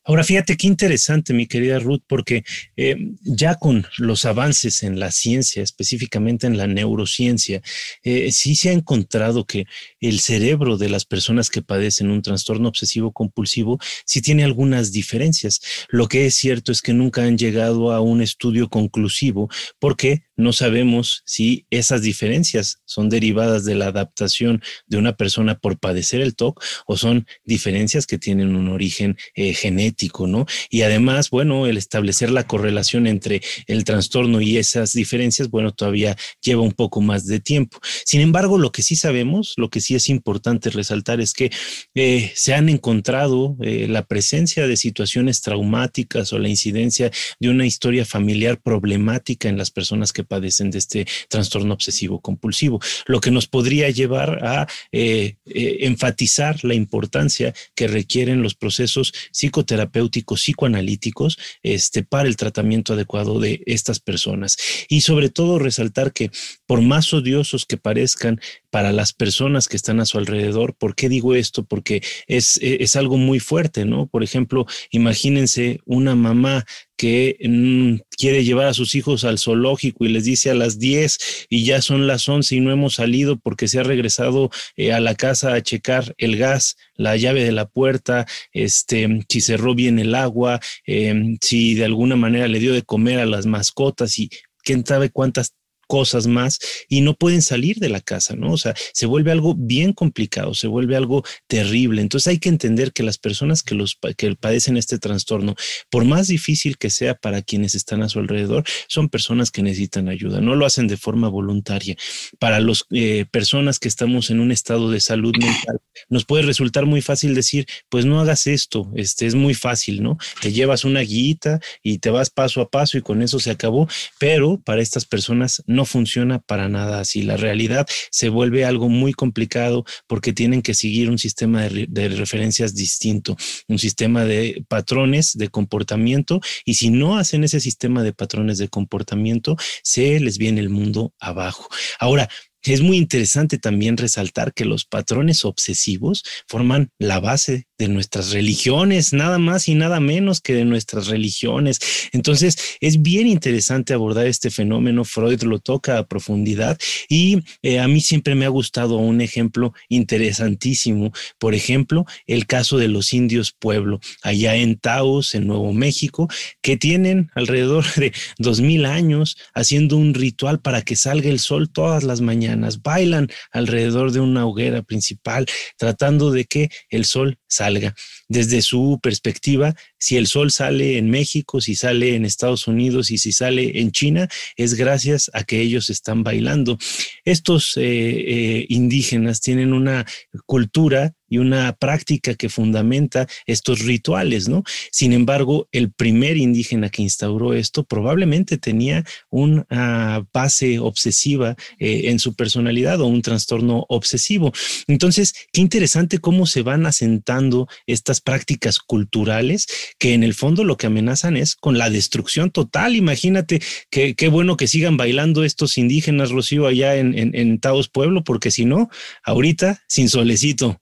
Ahora, 0.07 0.23
fíjate 0.23 0.55
qué 0.55 0.67
interesante, 0.67 1.33
mi 1.33 1.47
querida 1.47 1.79
Ruth, 1.79 2.03
porque 2.05 2.43
eh, 2.77 2.95
ya 3.23 3.55
con 3.55 3.87
los 3.97 4.25
avances 4.25 4.83
en 4.83 4.99
la 4.99 5.11
ciencia, 5.11 5.63
específicamente 5.63 6.45
en 6.45 6.57
la 6.57 6.67
neurociencia, 6.67 7.63
eh, 8.03 8.31
sí 8.31 8.55
se 8.55 8.69
ha 8.69 8.73
encontrado 8.73 9.45
que 9.45 9.65
el 9.99 10.19
cerebro 10.19 10.77
de 10.77 10.89
las 10.89 11.05
personas 11.05 11.49
que 11.49 11.63
padecen 11.63 12.11
un 12.11 12.21
trastorno 12.21 12.69
obsesivo 12.69 13.13
compulsivo 13.13 13.79
sí 14.05 14.21
tiene 14.21 14.43
algunas 14.43 14.91
diferencias. 14.91 15.59
Lo 15.89 16.07
que 16.07 16.27
es 16.27 16.35
cierto 16.35 16.71
es 16.71 16.83
que 16.83 16.93
nunca 16.93 17.23
han 17.23 17.39
llegado 17.39 17.91
a 17.91 17.99
un 17.99 18.21
estudio 18.21 18.69
conclusivo 18.69 19.49
porque 19.79 20.21
no 20.37 20.53
sabemos 20.53 21.23
si 21.25 21.65
esas 21.69 22.01
diferencias 22.01 22.81
son 22.85 23.09
derivadas 23.09 23.65
de 23.65 23.75
la 23.75 23.87
adaptación 23.87 24.61
de 24.87 24.97
una 24.97 25.15
persona 25.15 25.55
por 25.55 25.77
padecer 25.77 26.21
el 26.21 26.35
TOC 26.35 26.63
o 26.85 26.97
son 26.97 27.27
diferencias 27.43 28.05
que 28.07 28.17
tienen 28.17 28.55
un 28.55 28.67
origen 28.69 29.17
eh, 29.35 29.53
genético, 29.53 30.27
¿no? 30.27 30.45
Y 30.69 30.81
además, 30.81 31.29
bueno, 31.29 31.67
el 31.67 31.77
establecer 31.77 32.31
la 32.31 32.47
correlación 32.47 33.07
entre 33.07 33.41
el 33.67 33.83
trastorno 33.83 34.41
y 34.41 34.57
esas 34.57 34.93
diferencias, 34.93 35.49
bueno, 35.49 35.71
todavía 35.71 36.17
lleva 36.41 36.61
un 36.61 36.73
poco 36.73 37.01
más 37.01 37.25
de 37.25 37.39
tiempo. 37.39 37.79
Sin 38.05 38.21
embargo, 38.21 38.57
lo 38.57 38.71
que 38.71 38.83
sí 38.83 38.95
sabemos, 38.95 39.53
lo 39.57 39.69
que 39.69 39.81
sí 39.81 39.95
es 39.95 40.09
importante 40.09 40.69
resaltar 40.69 41.21
es 41.21 41.33
que 41.33 41.51
eh, 41.93 42.31
se 42.35 42.53
han 42.53 42.69
encontrado 42.69 43.55
eh, 43.61 43.87
la 43.87 44.05
presencia 44.05 44.67
de 44.67 44.77
situaciones 44.77 45.41
traumáticas 45.41 46.33
o 46.33 46.39
la 46.39 46.49
incidencia 46.49 47.11
de 47.39 47.49
una 47.49 47.65
historia 47.65 48.05
familiar 48.05 48.59
problemática 48.61 49.49
en 49.49 49.57
las 49.57 49.71
personas 49.71 50.11
que 50.11 50.24
padecen 50.25 50.71
de 50.71 50.79
este 50.79 51.07
trastorno 51.29 51.73
obsesivo 51.73 52.19
compulsivo, 52.19 52.81
lo 53.05 53.21
que 53.21 53.31
nos 53.31 53.47
podría 53.47 53.89
llevar 53.89 54.43
a 54.43 54.67
eh, 54.91 55.35
eh, 55.45 55.77
enfatizar 55.81 56.63
la 56.63 56.73
importancia 56.73 57.53
que 57.75 57.87
requieren 57.87 58.41
los 58.41 58.55
procesos 58.55 59.13
psicoterapéuticos, 59.31 60.41
psicoanalíticos, 60.41 61.37
este, 61.63 62.03
para 62.03 62.27
el 62.27 62.35
tratamiento 62.35 62.93
adecuado 62.93 63.39
de 63.39 63.61
estas 63.65 63.99
personas. 63.99 64.57
Y 64.89 65.01
sobre 65.01 65.29
todo 65.29 65.59
resaltar 65.59 66.13
que 66.13 66.31
por 66.65 66.81
más 66.81 67.13
odiosos 67.13 67.65
que 67.65 67.77
parezcan 67.77 68.39
para 68.75 68.91
las 68.91 69.13
personas 69.13 69.69
que 69.69 69.77
están 69.77 70.01
a 70.01 70.05
su 70.05 70.17
alrededor. 70.17 70.75
¿Por 70.75 70.95
qué 70.95 71.07
digo 71.07 71.33
esto? 71.33 71.63
Porque 71.63 72.03
es, 72.27 72.59
es 72.61 72.97
algo 72.97 73.15
muy 73.15 73.39
fuerte, 73.39 73.85
¿no? 73.85 74.07
Por 74.07 74.21
ejemplo, 74.21 74.65
imagínense 74.91 75.79
una 75.85 76.13
mamá 76.13 76.65
que 76.97 77.37
mm, 77.43 78.01
quiere 78.17 78.43
llevar 78.43 78.67
a 78.67 78.73
sus 78.73 78.95
hijos 78.95 79.23
al 79.23 79.39
zoológico 79.39 80.05
y 80.05 80.09
les 80.09 80.25
dice 80.25 80.49
a 80.51 80.55
las 80.55 80.79
10 80.79 81.47
y 81.49 81.65
ya 81.65 81.81
son 81.81 82.07
las 82.07 82.27
11 82.27 82.55
y 82.55 82.59
no 82.61 82.71
hemos 82.71 82.95
salido 82.95 83.37
porque 83.37 83.67
se 83.67 83.79
ha 83.79 83.83
regresado 83.83 84.49
eh, 84.75 84.93
a 84.93 84.99
la 84.99 85.15
casa 85.15 85.53
a 85.53 85.61
checar 85.61 86.13
el 86.17 86.37
gas, 86.37 86.77
la 86.95 87.17
llave 87.17 87.43
de 87.43 87.51
la 87.51 87.65
puerta, 87.65 88.25
este, 88.53 89.25
si 89.29 89.41
cerró 89.41 89.75
bien 89.75 89.99
el 89.99 90.15
agua, 90.15 90.59
em, 90.85 91.37
si 91.41 91.75
de 91.75 91.85
alguna 91.85 92.15
manera 92.15 92.47
le 92.47 92.59
dio 92.59 92.73
de 92.73 92.83
comer 92.83 93.19
a 93.19 93.25
las 93.25 93.45
mascotas 93.45 94.17
y 94.19 94.29
quién 94.63 94.85
sabe 94.85 95.09
cuántas 95.09 95.53
cosas 95.87 96.27
más 96.27 96.59
y 96.89 97.01
no 97.01 97.13
pueden 97.13 97.41
salir 97.41 97.77
de 97.77 97.89
la 97.89 98.01
casa, 98.01 98.35
¿no? 98.35 98.51
O 98.51 98.57
sea, 98.57 98.73
se 98.93 99.05
vuelve 99.05 99.31
algo 99.31 99.55
bien 99.57 99.93
complicado, 99.93 100.53
se 100.53 100.67
vuelve 100.67 100.95
algo 100.95 101.23
terrible. 101.47 102.01
Entonces 102.01 102.27
hay 102.27 102.39
que 102.39 102.49
entender 102.49 102.93
que 102.93 103.03
las 103.03 103.17
personas 103.17 103.63
que, 103.63 103.75
los, 103.75 103.97
que 104.17 104.35
padecen 104.35 104.77
este 104.77 104.99
trastorno, 104.99 105.55
por 105.89 106.05
más 106.05 106.27
difícil 106.27 106.77
que 106.77 106.89
sea 106.89 107.15
para 107.15 107.41
quienes 107.41 107.75
están 107.75 108.01
a 108.01 108.09
su 108.09 108.19
alrededor, 108.19 108.63
son 108.87 109.09
personas 109.09 109.51
que 109.51 109.63
necesitan 109.63 110.09
ayuda, 110.09 110.41
no 110.41 110.55
lo 110.55 110.65
hacen 110.65 110.87
de 110.87 110.97
forma 110.97 111.29
voluntaria. 111.29 111.95
Para 112.39 112.59
las 112.59 112.85
eh, 112.91 113.25
personas 113.31 113.79
que 113.79 113.87
estamos 113.87 114.29
en 114.29 114.39
un 114.39 114.51
estado 114.51 114.91
de 114.91 114.99
salud 114.99 115.33
mental, 115.39 115.79
nos 116.09 116.25
puede 116.25 116.43
resultar 116.43 116.85
muy 116.85 117.01
fácil 117.01 117.35
decir, 117.35 117.65
pues 117.89 118.05
no 118.05 118.19
hagas 118.19 118.47
esto, 118.47 118.91
este 118.95 119.25
es 119.25 119.35
muy 119.35 119.53
fácil, 119.53 120.03
¿no? 120.03 120.17
Te 120.41 120.51
llevas 120.51 120.85
una 120.85 121.01
guita 121.01 121.59
y 121.83 121.99
te 121.99 122.09
vas 122.09 122.29
paso 122.29 122.61
a 122.61 122.69
paso 122.69 122.97
y 122.97 123.01
con 123.01 123.21
eso 123.21 123.39
se 123.39 123.51
acabó, 123.51 123.87
pero 124.19 124.59
para 124.63 124.81
estas 124.81 125.05
personas 125.05 125.63
no 125.67 125.74
funciona 125.83 126.39
para 126.39 126.69
nada 126.69 127.01
así. 127.01 127.23
La 127.23 127.35
realidad 127.35 127.85
se 128.11 128.29
vuelve 128.29 128.63
algo 128.63 128.87
muy 128.87 129.11
complicado 129.11 129.83
porque 130.07 130.31
tienen 130.31 130.61
que 130.61 130.73
seguir 130.73 131.09
un 131.09 131.17
sistema 131.17 131.67
de, 131.67 132.09
referencias 132.09 132.75
distinto, 132.75 133.35
un 133.67 133.79
sistema 133.79 134.23
de 134.23 134.63
patrones 134.69 135.37
de 135.37 135.49
comportamiento 135.49 136.39
y 136.63 136.75
si 136.75 136.89
no 136.91 137.17
hacen 137.17 137.43
ese 137.43 137.59
sistema 137.59 138.03
de 138.03 138.13
patrones 138.13 138.57
de 138.57 138.69
comportamiento, 138.69 139.57
se 139.83 140.19
les 140.19 140.37
viene 140.37 140.61
el 140.61 140.69
mundo 140.69 141.13
abajo. 141.19 141.67
Ahora, 141.99 142.29
es 142.73 142.81
muy 142.81 142.97
interesante 142.97 143.57
también 143.57 143.97
resaltar 143.97 144.53
que 144.53 144.65
los 144.65 144.85
patrones 144.85 145.45
obsesivos 145.45 146.23
forman 146.47 146.89
la 146.99 147.19
base 147.19 147.67
de 147.77 147.87
nuestras 147.89 148.31
religiones, 148.31 149.13
nada 149.13 149.37
más 149.37 149.67
y 149.67 149.75
nada 149.75 149.99
menos 149.99 150.41
que 150.41 150.53
de 150.53 150.65
nuestras 150.65 151.07
religiones. 151.07 151.79
Entonces, 152.13 152.57
es 152.79 153.01
bien 153.01 153.27
interesante 153.27 153.93
abordar 153.93 154.27
este 154.27 154.49
fenómeno. 154.49 155.03
Freud 155.03 155.43
lo 155.43 155.59
toca 155.59 155.97
a 155.97 156.07
profundidad 156.07 156.77
y 157.09 157.39
eh, 157.61 157.79
a 157.79 157.87
mí 157.87 158.01
siempre 158.01 158.35
me 158.35 158.45
ha 158.45 158.49
gustado 158.49 158.97
un 158.97 159.21
ejemplo 159.21 159.73
interesantísimo. 159.89 161.11
Por 161.37 161.53
ejemplo, 161.53 162.05
el 162.27 162.45
caso 162.47 162.77
de 162.77 162.87
los 162.87 163.13
indios 163.13 163.51
pueblo, 163.51 163.99
allá 164.23 164.55
en 164.55 164.77
Taos, 164.77 165.35
en 165.35 165.47
Nuevo 165.47 165.73
México, 165.73 166.29
que 166.61 166.77
tienen 166.77 167.29
alrededor 167.35 167.85
de 167.95 168.13
dos 168.37 168.61
mil 168.61 168.85
años 168.85 169.37
haciendo 169.53 169.97
un 169.97 170.13
ritual 170.13 170.59
para 170.59 170.81
que 170.81 170.95
salga 170.95 171.29
el 171.29 171.39
sol 171.39 171.69
todas 171.69 172.03
las 172.03 172.21
mañanas. 172.21 172.54
Bailan 172.81 173.29
alrededor 173.51 174.11
de 174.11 174.19
una 174.19 174.45
hoguera 174.45 174.81
principal, 174.81 175.45
tratando 175.77 176.31
de 176.31 176.45
que 176.45 176.69
el 176.89 177.05
sol 177.05 177.39
salga. 177.55 177.95
Desde 178.27 178.61
su 178.61 178.99
perspectiva, 179.01 179.75
si 179.97 180.17
el 180.17 180.27
sol 180.27 180.51
sale 180.51 180.97
en 180.97 181.09
México, 181.09 181.61
si 181.61 181.75
sale 181.75 182.15
en 182.15 182.25
Estados 182.25 182.67
Unidos 182.67 183.11
y 183.11 183.17
si 183.17 183.31
sale 183.31 183.79
en 183.79 183.91
China, 183.91 184.27
es 184.55 184.73
gracias 184.75 185.29
a 185.33 185.43
que 185.43 185.61
ellos 185.61 185.89
están 185.89 186.23
bailando. 186.23 186.77
Estos 187.23 187.77
eh, 187.77 187.81
eh, 187.83 188.65
indígenas 188.69 189.41
tienen 189.41 189.73
una 189.73 190.05
cultura 190.45 191.13
y 191.27 191.37
una 191.37 191.73
práctica 191.73 192.35
que 192.35 192.49
fundamenta 192.49 193.27
estos 193.45 193.79
rituales, 193.79 194.47
¿no? 194.47 194.63
Sin 194.91 195.11
embargo, 195.13 195.67
el 195.71 195.91
primer 195.91 196.37
indígena 196.37 196.89
que 196.89 197.01
instauró 197.01 197.53
esto 197.53 197.83
probablemente 197.83 198.57
tenía 198.57 199.03
una 199.29 200.25
base 200.33 200.79
obsesiva 200.79 201.55
eh, 201.79 202.03
en 202.05 202.19
su 202.19 202.35
personalidad 202.35 203.01
o 203.01 203.07
un 203.07 203.21
trastorno 203.21 203.85
obsesivo. 203.89 204.53
Entonces, 204.87 205.33
qué 205.51 205.61
interesante 205.61 206.19
cómo 206.19 206.45
se 206.45 206.61
van 206.61 206.85
asentando 206.85 207.44
estas 207.87 208.21
prácticas 208.21 208.79
culturales 208.79 209.67
que 209.99 210.13
en 210.13 210.23
el 210.23 210.33
fondo 210.33 210.63
lo 210.63 210.77
que 210.77 210.87
amenazan 210.87 211.37
es 211.37 211.55
con 211.55 211.77
la 211.77 211.89
destrucción 211.89 212.51
total. 212.51 212.95
Imagínate 212.95 213.61
qué 213.89 214.29
bueno 214.29 214.57
que 214.57 214.67
sigan 214.67 214.97
bailando 214.97 215.43
estos 215.43 215.77
indígenas, 215.77 216.31
Rocío, 216.31 216.67
allá 216.67 216.95
en, 216.95 217.17
en, 217.17 217.35
en 217.35 217.59
Taos 217.59 217.89
Pueblo, 217.89 218.23
porque 218.23 218.51
si 218.51 218.65
no, 218.65 218.89
ahorita 219.23 219.83
sin 219.87 220.09
solecito. 220.09 220.81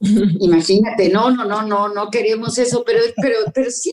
Imagínate, 0.00 1.08
no, 1.08 1.30
no, 1.30 1.44
no, 1.44 1.62
no, 1.62 1.88
no 1.88 2.10
queremos 2.10 2.58
eso, 2.58 2.82
pero, 2.86 3.00
pero, 3.20 3.36
pero 3.54 3.70
sí, 3.70 3.90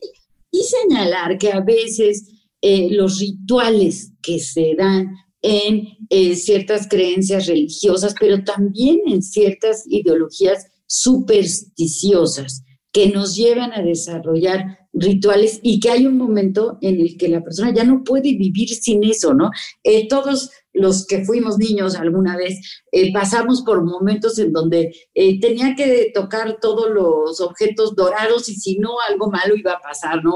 y 0.50 0.62
señalar 0.62 1.38
que 1.38 1.52
a 1.52 1.60
veces 1.60 2.28
eh, 2.60 2.88
los 2.90 3.18
rituales 3.18 4.12
que 4.22 4.38
se 4.38 4.74
dan 4.76 5.14
en 5.42 5.88
eh, 6.08 6.36
ciertas 6.36 6.88
creencias 6.88 7.46
religiosas, 7.46 8.14
pero 8.18 8.42
también 8.44 9.00
en 9.06 9.22
ciertas 9.22 9.84
ideologías 9.86 10.66
supersticiosas 10.86 12.64
que 12.92 13.08
nos 13.08 13.34
llevan 13.34 13.72
a 13.72 13.82
desarrollar 13.82 14.78
rituales 14.92 15.58
y 15.62 15.80
que 15.80 15.90
hay 15.90 16.06
un 16.06 16.16
momento 16.16 16.78
en 16.80 17.00
el 17.00 17.16
que 17.18 17.28
la 17.28 17.42
persona 17.42 17.74
ya 17.74 17.82
no 17.82 18.04
puede 18.04 18.36
vivir 18.36 18.68
sin 18.68 19.02
eso, 19.02 19.34
¿no? 19.34 19.50
Eh, 19.82 20.06
todos 20.06 20.50
los 20.72 21.06
que 21.06 21.24
fuimos 21.24 21.58
niños 21.58 21.96
alguna 21.96 22.36
vez 22.36 22.82
eh, 22.92 23.12
pasamos 23.12 23.62
por 23.62 23.84
momentos 23.84 24.38
en 24.38 24.52
donde 24.52 24.94
eh, 25.14 25.40
tenía 25.40 25.74
que 25.76 26.12
tocar 26.14 26.58
todos 26.60 26.90
los 26.90 27.40
objetos 27.40 27.94
dorados 27.96 28.48
y 28.48 28.54
si 28.54 28.78
no 28.78 28.90
algo 29.08 29.30
malo 29.30 29.56
iba 29.56 29.72
a 29.72 29.80
pasar, 29.80 30.22
¿no? 30.22 30.32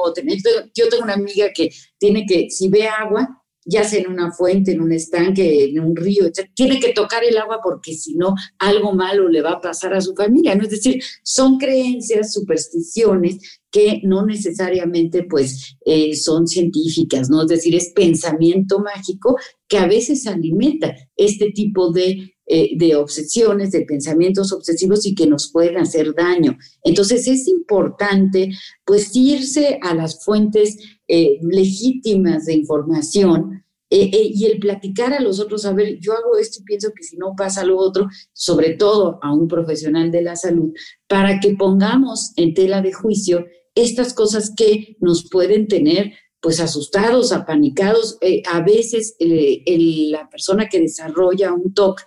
yo 0.75 0.89
tengo 0.89 1.05
una 1.05 1.15
amiga 1.15 1.49
que 1.55 1.71
tiene 1.99 2.25
que, 2.27 2.51
si 2.51 2.69
ve 2.69 2.89
agua, 2.89 3.38
ya 3.69 3.85
sea 3.85 4.01
en 4.01 4.09
una 4.09 4.33
fuente, 4.33 4.73
en 4.73 4.81
un 4.81 4.93
estanque, 4.93 5.65
en 5.65 5.81
un 5.81 5.95
río, 5.95 6.31
tiene 6.55 6.81
que 6.81 6.95
tocar 6.95 7.23
el 7.23 7.37
agua 7.37 7.61
porque 7.63 7.93
si 7.93 8.15
no, 8.15 8.35
algo 8.59 8.95
malo 8.95 9.29
le 9.29 9.43
va 9.43 9.53
a 9.53 9.61
pasar 9.61 9.93
a 9.93 10.01
su 10.01 10.15
familia, 10.15 10.55
¿no? 10.55 10.65
Es 10.65 10.71
decir, 10.71 11.03
son 11.23 11.59
creencias, 11.59 12.33
supersticiones 12.33 13.61
que 13.71 14.01
no 14.05 14.25
necesariamente 14.25 15.25
pues 15.25 15.77
eh, 15.85 16.17
son 16.17 16.47
científicas, 16.47 17.29
¿no? 17.29 17.43
Es 17.43 17.49
decir, 17.49 17.75
es 17.75 17.93
pensamiento 17.95 18.79
mágico 18.81 19.37
que 19.69 19.77
a 19.77 19.87
veces 19.87 20.27
alimenta 20.27 20.97
este 21.15 21.51
tipo 21.51 21.93
de, 21.93 22.35
eh, 22.47 22.71
de 22.79 22.97
obsesiones, 22.97 23.73
de 23.73 23.83
pensamientos 23.83 24.51
obsesivos 24.53 25.05
y 25.05 25.15
que 25.15 25.27
nos 25.27 25.53
pueden 25.53 25.77
hacer 25.77 26.15
daño. 26.15 26.57
Entonces 26.83 27.29
es 27.29 27.47
importante 27.47 28.49
pues 28.87 29.15
irse 29.15 29.79
a 29.83 29.95
las 29.95 30.25
fuentes 30.25 30.79
eh, 31.09 31.39
legítimas 31.41 32.45
de 32.45 32.53
información 32.55 33.65
eh, 33.89 34.11
eh, 34.13 34.31
y 34.35 34.45
el 34.45 34.59
platicar 34.59 35.15
a 35.15 35.21
los 35.21 35.41
otros, 35.41 35.65
a 35.65 35.73
ver, 35.73 35.99
yo 35.99 36.13
hago 36.13 36.37
esto 36.37 36.61
y 36.61 36.65
pienso 36.65 36.91
que 36.95 37.03
si 37.03 37.17
no 37.17 37.33
pasa 37.35 37.65
lo 37.65 37.79
otro, 37.79 38.09
sobre 38.35 38.75
todo 38.75 39.19
a 39.23 39.33
un 39.33 39.49
profesional 39.49 40.11
de 40.11 40.21
la 40.21 40.37
salud, 40.37 40.75
para 41.07 41.41
que 41.41 41.57
pongamos 41.57 42.33
en 42.37 42.53
tela 42.53 42.83
de 42.83 42.93
juicio 42.93 43.47
estas 43.75 44.13
cosas 44.13 44.53
que 44.55 44.99
nos 45.01 45.31
pueden 45.31 45.67
tener 45.67 46.13
pues 46.41 46.61
asustados, 46.61 47.33
apanicados. 47.33 48.19
a 48.47 48.61
veces 48.61 49.17
la 49.19 50.29
persona 50.29 50.69
que 50.69 50.81
desarrolla 50.81 51.55
un 51.55 51.73
TOC 51.73 52.03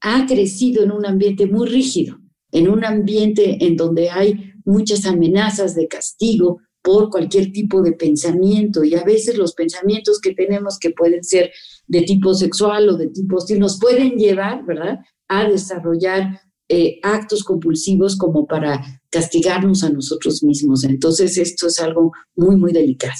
ha 0.00 0.26
crecido 0.26 0.82
en 0.82 0.92
un 0.92 1.04
ambiente 1.04 1.46
muy 1.46 1.68
rígido, 1.68 2.18
en 2.52 2.68
un 2.68 2.86
ambiente 2.86 3.64
en 3.64 3.76
donde 3.76 4.08
hay 4.08 4.54
muchas 4.64 5.04
amenazas 5.04 5.74
de 5.74 5.88
castigo, 5.88 6.60
por 6.82 7.10
cualquier 7.10 7.52
tipo 7.52 7.82
de 7.82 7.92
pensamiento 7.92 8.84
y 8.84 8.94
a 8.94 9.04
veces 9.04 9.36
los 9.36 9.54
pensamientos 9.54 10.20
que 10.20 10.34
tenemos 10.34 10.78
que 10.78 10.90
pueden 10.90 11.24
ser 11.24 11.52
de 11.86 12.02
tipo 12.02 12.34
sexual 12.34 12.88
o 12.88 12.96
de 12.96 13.08
tipo 13.08 13.36
hostil 13.36 13.58
nos 13.58 13.78
pueden 13.78 14.16
llevar, 14.16 14.64
¿verdad?, 14.64 15.00
a 15.28 15.48
desarrollar 15.48 16.40
eh, 16.68 17.00
actos 17.02 17.42
compulsivos 17.42 18.16
como 18.16 18.46
para 18.46 19.02
castigarnos 19.10 19.82
a 19.82 19.90
nosotros 19.90 20.42
mismos. 20.42 20.84
Entonces 20.84 21.36
esto 21.36 21.66
es 21.66 21.80
algo 21.80 22.12
muy, 22.36 22.56
muy 22.56 22.72
delicado. 22.72 23.18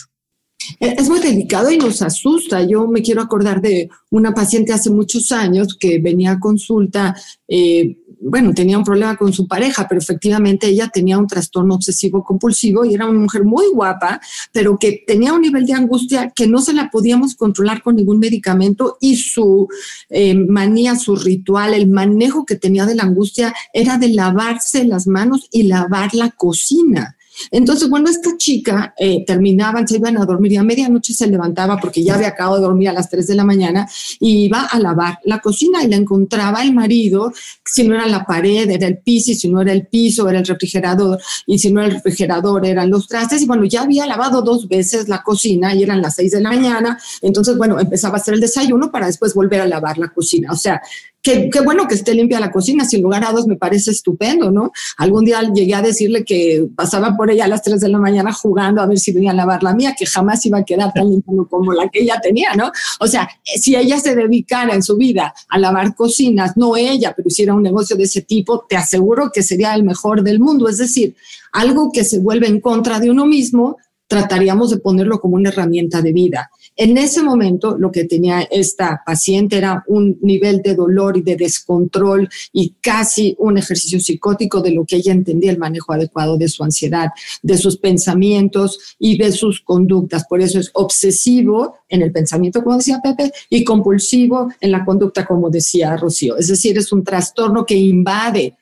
Es 0.79 1.09
muy 1.09 1.21
delicado 1.21 1.71
y 1.71 1.79
nos 1.79 2.00
asusta. 2.02 2.62
Yo 2.64 2.87
me 2.87 3.02
quiero 3.02 3.23
acordar 3.23 3.61
de 3.61 3.88
una 4.11 4.33
paciente 4.33 4.73
hace 4.73 4.90
muchos 4.90 5.33
años 5.33 5.76
que 5.79 5.99
venía 5.99 6.33
a 6.33 6.40
consulta, 6.40 7.14
eh, 7.49 7.97
bueno, 8.20 8.52
tenía 8.52 8.76
un 8.76 8.84
problema 8.84 9.16
con 9.16 9.32
su 9.32 9.48
pareja, 9.48 9.86
pero 9.88 10.00
efectivamente 10.00 10.66
ella 10.66 10.88
tenía 10.88 11.18
un 11.18 11.26
trastorno 11.26 11.74
obsesivo 11.74 12.22
compulsivo 12.22 12.84
y 12.84 12.94
era 12.94 13.06
una 13.06 13.18
mujer 13.18 13.44
muy 13.44 13.66
guapa, 13.72 14.20
pero 14.52 14.78
que 14.78 15.02
tenía 15.06 15.32
un 15.32 15.40
nivel 15.40 15.64
de 15.64 15.72
angustia 15.72 16.30
que 16.34 16.46
no 16.46 16.60
se 16.60 16.74
la 16.74 16.90
podíamos 16.90 17.34
controlar 17.34 17.82
con 17.82 17.96
ningún 17.96 18.18
medicamento 18.18 18.98
y 19.00 19.16
su 19.16 19.68
eh, 20.10 20.34
manía, 20.34 20.96
su 20.96 21.16
ritual, 21.16 21.72
el 21.72 21.88
manejo 21.88 22.44
que 22.44 22.56
tenía 22.56 22.84
de 22.84 22.94
la 22.94 23.04
angustia 23.04 23.54
era 23.72 23.96
de 23.96 24.08
lavarse 24.08 24.84
las 24.84 25.06
manos 25.06 25.48
y 25.50 25.64
lavar 25.64 26.14
la 26.14 26.30
cocina. 26.30 27.16
Entonces, 27.50 27.88
bueno, 27.88 28.09
esta 28.09 28.37
chica 28.37 28.94
eh, 28.99 29.25
terminaban, 29.26 29.87
se 29.87 29.97
iban 29.97 30.16
a 30.18 30.25
dormir 30.25 30.52
y 30.52 30.56
a 30.56 30.62
medianoche 30.62 31.14
se 31.14 31.26
levantaba 31.26 31.78
porque 31.78 32.02
ya 32.02 32.14
había 32.14 32.28
acabado 32.28 32.56
de 32.56 32.62
dormir 32.62 32.88
a 32.88 32.92
las 32.92 33.09
3 33.09 33.26
de 33.26 33.35
la 33.35 33.44
mañana 33.44 33.88
y 34.18 34.44
iba 34.44 34.64
a 34.64 34.78
lavar 34.78 35.18
la 35.25 35.40
cocina 35.40 35.82
y 35.82 35.88
la 35.88 35.97
encontraba 35.97 36.62
el 36.62 36.75
marido, 36.75 37.32
si 37.64 37.87
no 37.87 37.94
era 37.94 38.06
la 38.06 38.25
pared, 38.25 38.68
era 38.70 38.87
el 38.87 38.99
piso, 38.99 39.32
y 39.32 39.35
si 39.35 39.49
no 39.49 39.61
era 39.61 39.73
el 39.73 39.87
piso, 39.87 40.28
era 40.28 40.38
el 40.38 40.47
refrigerador, 40.47 41.18
y 41.47 41.59
si 41.59 41.73
no 41.73 41.80
era 41.80 41.88
el 41.88 41.94
refrigerador, 41.94 42.66
eran 42.66 42.90
los 42.90 43.06
trastes. 43.06 43.42
Y 43.42 43.47
bueno, 43.47 43.64
ya 43.64 43.82
había 43.82 44.06
lavado 44.06 44.42
dos 44.42 44.68
veces 44.68 45.09
la 45.09 45.23
cocina 45.23 45.75
y 45.75 45.82
eran 45.82 46.02
las 46.02 46.16
6 46.16 46.32
de 46.32 46.40
la 46.40 46.50
mañana. 46.50 46.99
Entonces, 47.23 47.56
bueno, 47.56 47.78
empezaba 47.78 48.14
a 48.16 48.20
hacer 48.20 48.35
el 48.35 48.40
desayuno 48.40 48.90
para 48.90 49.06
después 49.06 49.35
volver 49.35 49.61
a 49.61 49.66
lavar 49.66 49.99
la 49.99 50.09
cocina. 50.09 50.52
O 50.52 50.56
sea, 50.56 50.80
Qué, 51.22 51.50
bueno 51.62 51.87
que 51.87 51.94
esté 51.96 52.14
limpia 52.14 52.40
la 52.40 52.50
cocina, 52.50 52.87
sin 52.87 53.03
lugar 53.03 53.24
a 53.24 53.33
dos 53.33 53.46
me 53.46 53.57
parece 53.57 53.90
estupendo, 53.90 54.50
¿no? 54.50 54.72
Algún 54.96 55.26
día 55.26 55.42
llegué 55.53 55.74
a 55.74 55.83
decirle 55.83 56.24
que 56.24 56.66
pasaba 56.74 57.14
por 57.14 57.30
ella 57.31 57.45
a 57.45 57.49
las 57.49 57.62
3 57.62 57.81
de 57.81 57.88
la 57.88 57.99
mañana 57.99 58.33
jugando 58.33 58.81
a 58.81 58.87
ver 58.87 58.99
si 58.99 59.12
venía 59.12 59.31
a 59.31 59.35
lavar 59.35 59.62
la 59.62 59.75
mía, 59.75 59.95
que 59.99 60.07
jamás 60.07 60.45
iba 60.47 60.59
a 60.59 60.64
quedar 60.64 60.93
tan 60.93 61.09
limpia 61.09 61.35
como 61.49 61.73
la 61.73 61.88
que 61.88 62.01
ella 62.01 62.21
tenía, 62.23 62.55
¿no? 62.55 62.71
O 63.01 63.07
sea, 63.07 63.29
si 63.45 63.77
ella 63.77 63.99
se 63.99 64.14
dedicara 64.14 64.75
en 64.75 64.83
su 64.83 64.97
vida 64.97 65.35
a 65.49 65.59
lavar 65.59 65.95
cocinas, 65.95 66.57
no 66.57 66.77
ella, 66.77 67.12
pero 67.16 67.29
hiciera 67.29 67.55
un 67.55 67.62
negocio 67.62 67.97
de 67.97 68.05
ese 68.05 68.23
tipo, 68.23 68.64
te 68.69 68.77
aseguro 68.77 69.31
que 69.33 69.43
sería 69.43 69.75
el 69.75 69.85
mejor 69.85 70.23
del 70.23 70.40
mundo. 70.40 70.69
Es 70.69 70.79
decir, 70.79 71.14
algo 71.53 71.90
que 71.93 72.05
se 72.05 72.19
vuelve 72.19 72.49
en 72.49 72.61
contra 72.61 73.01
de 73.01 73.11
uno 73.11 73.27
mismo, 73.27 73.77
trataríamos 74.07 74.71
de 74.71 74.79
ponerlo 74.79 75.21
como 75.21 75.37
una 75.37 75.51
herramienta 75.51 76.03
de 76.03 76.12
vida. 76.12 76.51
En 76.81 76.97
ese 76.97 77.23
momento 77.23 77.77
lo 77.77 77.93
que 77.93 78.05
tenía 78.05 78.40
esta 78.51 79.03
paciente 79.05 79.59
era 79.59 79.85
un 79.87 80.19
nivel 80.23 80.62
de 80.62 80.75
dolor 80.75 81.19
y 81.19 81.21
de 81.21 81.37
descontrol 81.37 82.27
y 82.55 82.71
casi 82.81 83.37
un 83.38 83.59
ejercicio 83.59 84.01
psicótico 84.01 84.62
de 84.62 84.71
lo 84.71 84.87
que 84.87 84.97
ella 84.97 85.12
entendía 85.12 85.51
el 85.51 85.59
manejo 85.59 85.93
adecuado 85.93 86.38
de 86.38 86.49
su 86.49 86.64
ansiedad, 86.64 87.11
de 87.43 87.59
sus 87.59 87.77
pensamientos 87.77 88.97
y 88.99 89.19
de 89.19 89.31
sus 89.31 89.61
conductas. 89.61 90.25
Por 90.27 90.40
eso 90.40 90.59
es 90.59 90.71
obsesivo 90.73 91.75
en 91.90 92.01
el 92.01 92.12
pensamiento, 92.12 92.64
como 92.64 92.79
decía 92.79 93.03
Pepe, 93.03 93.31
y 93.51 93.62
compulsivo 93.62 94.51
en 94.59 94.71
la 94.71 94.83
conducta, 94.83 95.27
como 95.27 95.51
decía 95.51 95.99
Rocío. 95.99 96.38
Es 96.38 96.49
decir, 96.49 96.79
es 96.79 96.90
un 96.93 97.05
trastorno 97.05 97.66
que 97.66 97.77
invade 97.77 98.57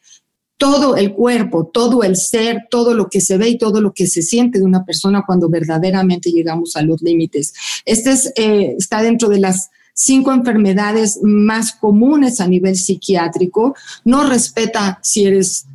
todo 0.59 0.97
el 0.97 1.15
cuerpo, 1.15 1.67
todo 1.73 2.03
el 2.03 2.17
ser, 2.17 2.67
todo 2.69 2.93
lo 2.93 3.09
que 3.09 3.21
se 3.21 3.39
ve 3.39 3.49
y 3.49 3.59
todo 3.59 3.81
lo 3.81 3.93
que 3.93 4.09
se 4.09 4.23
siente 4.23 4.59
de 4.59 4.65
una 4.65 4.85
persona 4.85 5.23
cuando 5.25 5.49
verdaderamente 5.49 6.31
llegamos 6.31 6.77
a 6.77 6.83
los 6.83 7.01
límites. 7.01 7.55
Este 7.87 8.11
es, 8.11 8.33
eh, 8.37 8.75
está 8.77 9.01
dentro 9.01 9.29
de 9.29 9.39
las 9.39 9.71
cinco 9.95 10.33
enfermedades 10.33 11.21
más 11.23 11.73
comunes 11.73 12.41
a 12.41 12.49
nivel 12.49 12.75
psiquiátrico. 12.77 13.75
No 14.05 14.29
respeta 14.29 14.99
si 15.01 15.27
eres 15.27 15.67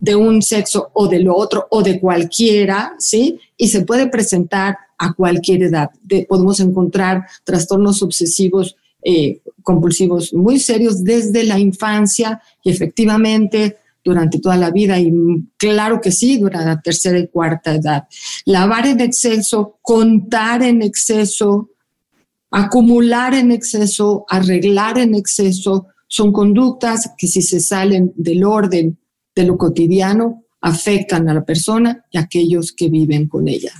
de 0.00 0.16
un 0.16 0.42
sexo 0.42 0.90
o 0.94 1.08
de 1.08 1.20
lo 1.20 1.36
otro 1.36 1.66
o 1.70 1.82
de 1.82 2.00
cualquiera, 2.00 2.94
¿sí? 2.98 3.40
Y 3.56 3.68
se 3.68 3.82
puede 3.82 4.08
presentar 4.08 4.78
a 4.98 5.12
cualquier 5.12 5.62
edad. 5.62 5.90
podemos 6.28 6.58
encontrar 6.58 7.24
trastornos 7.44 8.02
obsesivos 8.02 8.76
eh, 9.02 9.40
compulsivos 9.62 10.34
muy 10.34 10.58
serios 10.58 11.04
desde 11.04 11.44
la 11.44 11.60
infancia 11.60 12.42
y 12.64 12.70
efectivamente 12.70 13.76
durante 14.04 14.38
toda 14.38 14.56
la 14.56 14.70
vida 14.70 14.98
y 14.98 15.12
claro 15.56 16.00
que 16.00 16.12
sí, 16.12 16.38
durante 16.38 16.66
la 16.66 16.80
tercera 16.80 17.18
y 17.18 17.28
cuarta 17.28 17.74
edad. 17.74 18.04
Lavar 18.44 18.86
en 18.86 19.00
exceso, 19.00 19.78
contar 19.82 20.62
en 20.62 20.82
exceso, 20.82 21.70
acumular 22.50 23.34
en 23.34 23.52
exceso, 23.52 24.24
arreglar 24.28 24.98
en 24.98 25.14
exceso, 25.14 25.88
son 26.06 26.32
conductas 26.32 27.10
que 27.18 27.26
si 27.26 27.42
se 27.42 27.60
salen 27.60 28.12
del 28.16 28.44
orden 28.44 28.98
de 29.34 29.44
lo 29.44 29.58
cotidiano, 29.58 30.44
afectan 30.60 31.28
a 31.28 31.34
la 31.34 31.44
persona 31.44 32.04
y 32.10 32.18
a 32.18 32.22
aquellos 32.22 32.72
que 32.72 32.88
viven 32.88 33.28
con 33.28 33.46
ella. 33.46 33.72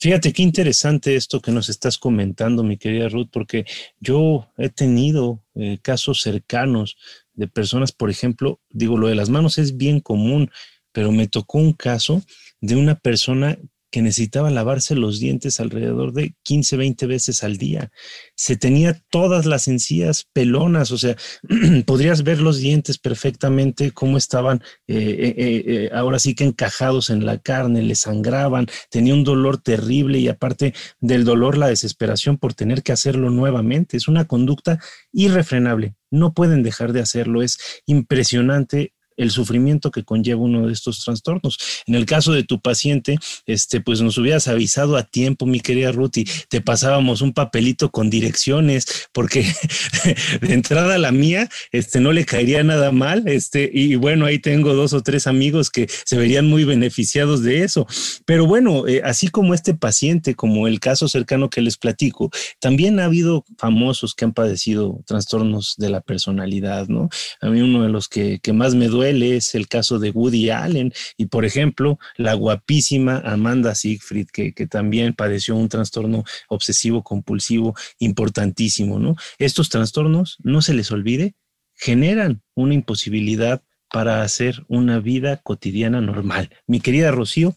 Fíjate 0.00 0.32
qué 0.32 0.42
interesante 0.42 1.16
esto 1.16 1.40
que 1.40 1.50
nos 1.50 1.68
estás 1.68 1.98
comentando, 1.98 2.62
mi 2.62 2.76
querida 2.76 3.08
Ruth, 3.08 3.30
porque 3.32 3.64
yo 3.98 4.46
he 4.56 4.68
tenido 4.68 5.42
eh, 5.56 5.78
casos 5.82 6.20
cercanos 6.20 6.96
de 7.38 7.46
personas, 7.46 7.92
por 7.92 8.10
ejemplo, 8.10 8.60
digo, 8.68 8.98
lo 8.98 9.06
de 9.06 9.14
las 9.14 9.30
manos 9.30 9.58
es 9.58 9.76
bien 9.76 10.00
común, 10.00 10.50
pero 10.92 11.12
me 11.12 11.28
tocó 11.28 11.58
un 11.58 11.72
caso 11.72 12.22
de 12.60 12.74
una 12.74 12.96
persona 12.96 13.56
que 13.90 14.02
necesitaba 14.02 14.50
lavarse 14.50 14.94
los 14.94 15.18
dientes 15.18 15.60
alrededor 15.60 16.12
de 16.12 16.34
15, 16.42 16.76
20 16.76 17.06
veces 17.06 17.42
al 17.42 17.56
día. 17.56 17.90
Se 18.34 18.56
tenía 18.56 19.00
todas 19.10 19.46
las 19.46 19.68
encías 19.68 20.26
pelonas, 20.32 20.90
o 20.90 20.98
sea, 20.98 21.16
podrías 21.86 22.22
ver 22.22 22.40
los 22.40 22.58
dientes 22.58 22.98
perfectamente 22.98 23.92
cómo 23.92 24.18
estaban 24.18 24.62
eh, 24.86 24.96
eh, 24.96 25.34
eh, 25.38 25.90
ahora 25.92 26.18
sí 26.18 26.34
que 26.34 26.44
encajados 26.44 27.10
en 27.10 27.24
la 27.24 27.38
carne, 27.38 27.82
le 27.82 27.94
sangraban, 27.94 28.66
tenía 28.90 29.14
un 29.14 29.24
dolor 29.24 29.58
terrible 29.58 30.18
y 30.18 30.28
aparte 30.28 30.74
del 31.00 31.24
dolor 31.24 31.56
la 31.56 31.68
desesperación 31.68 32.38
por 32.38 32.54
tener 32.54 32.82
que 32.82 32.92
hacerlo 32.92 33.30
nuevamente. 33.30 33.96
Es 33.96 34.08
una 34.08 34.26
conducta 34.26 34.78
irrefrenable, 35.12 35.94
no 36.10 36.34
pueden 36.34 36.62
dejar 36.62 36.92
de 36.92 37.00
hacerlo, 37.00 37.42
es 37.42 37.58
impresionante 37.86 38.92
el 39.18 39.30
sufrimiento 39.30 39.90
que 39.90 40.04
conlleva 40.04 40.40
uno 40.40 40.66
de 40.66 40.72
estos 40.72 41.04
trastornos. 41.04 41.58
En 41.86 41.94
el 41.94 42.06
caso 42.06 42.32
de 42.32 42.44
tu 42.44 42.60
paciente, 42.60 43.18
este, 43.46 43.80
pues 43.82 44.00
nos 44.00 44.16
hubieras 44.16 44.48
avisado 44.48 44.96
a 44.96 45.02
tiempo, 45.02 45.44
mi 45.44 45.60
querida 45.60 45.92
Ruth, 45.92 46.16
y 46.16 46.24
te 46.48 46.62
pasábamos 46.62 47.20
un 47.20 47.34
papelito 47.34 47.90
con 47.90 48.08
direcciones, 48.08 49.08
porque 49.12 49.44
de 50.40 50.54
entrada 50.54 50.96
la 50.96 51.12
mía, 51.12 51.50
este, 51.72 52.00
no 52.00 52.12
le 52.12 52.24
caería 52.24 52.62
nada 52.62 52.92
mal, 52.92 53.26
este, 53.26 53.68
y 53.72 53.96
bueno, 53.96 54.24
ahí 54.24 54.38
tengo 54.38 54.72
dos 54.74 54.92
o 54.94 55.02
tres 55.02 55.26
amigos 55.26 55.70
que 55.70 55.88
se 56.04 56.16
verían 56.16 56.46
muy 56.46 56.64
beneficiados 56.64 57.42
de 57.42 57.64
eso. 57.64 57.86
Pero 58.24 58.46
bueno, 58.46 58.86
eh, 58.86 59.02
así 59.04 59.28
como 59.28 59.52
este 59.52 59.74
paciente, 59.74 60.34
como 60.34 60.68
el 60.68 60.78
caso 60.78 61.08
cercano 61.08 61.50
que 61.50 61.60
les 61.60 61.76
platico, 61.76 62.30
también 62.60 63.00
ha 63.00 63.06
habido 63.06 63.44
famosos 63.58 64.14
que 64.14 64.24
han 64.24 64.32
padecido 64.32 65.02
trastornos 65.06 65.74
de 65.76 65.90
la 65.90 66.00
personalidad, 66.00 66.86
¿no? 66.86 67.08
A 67.40 67.48
mí 67.48 67.60
uno 67.60 67.82
de 67.82 67.88
los 67.88 68.08
que, 68.08 68.38
que 68.40 68.52
más 68.52 68.74
me 68.76 68.86
duele 68.86 69.07
es 69.10 69.54
el 69.54 69.68
caso 69.68 69.98
de 69.98 70.10
Woody 70.10 70.50
Allen 70.50 70.92
y, 71.16 71.26
por 71.26 71.44
ejemplo, 71.44 71.98
la 72.16 72.34
guapísima 72.34 73.18
Amanda 73.24 73.74
Siegfried, 73.74 74.28
que, 74.32 74.52
que 74.52 74.66
también 74.66 75.14
padeció 75.14 75.56
un 75.56 75.68
trastorno 75.68 76.24
obsesivo 76.48 77.02
compulsivo 77.02 77.74
importantísimo, 77.98 78.98
¿no? 78.98 79.16
Estos 79.38 79.68
trastornos, 79.68 80.36
no 80.42 80.62
se 80.62 80.74
les 80.74 80.90
olvide, 80.92 81.34
generan 81.74 82.42
una 82.54 82.74
imposibilidad 82.74 83.62
para 83.90 84.22
hacer 84.22 84.64
una 84.68 85.00
vida 85.00 85.38
cotidiana 85.38 86.00
normal. 86.00 86.50
Mi 86.66 86.80
querida 86.80 87.10
Rocío. 87.10 87.56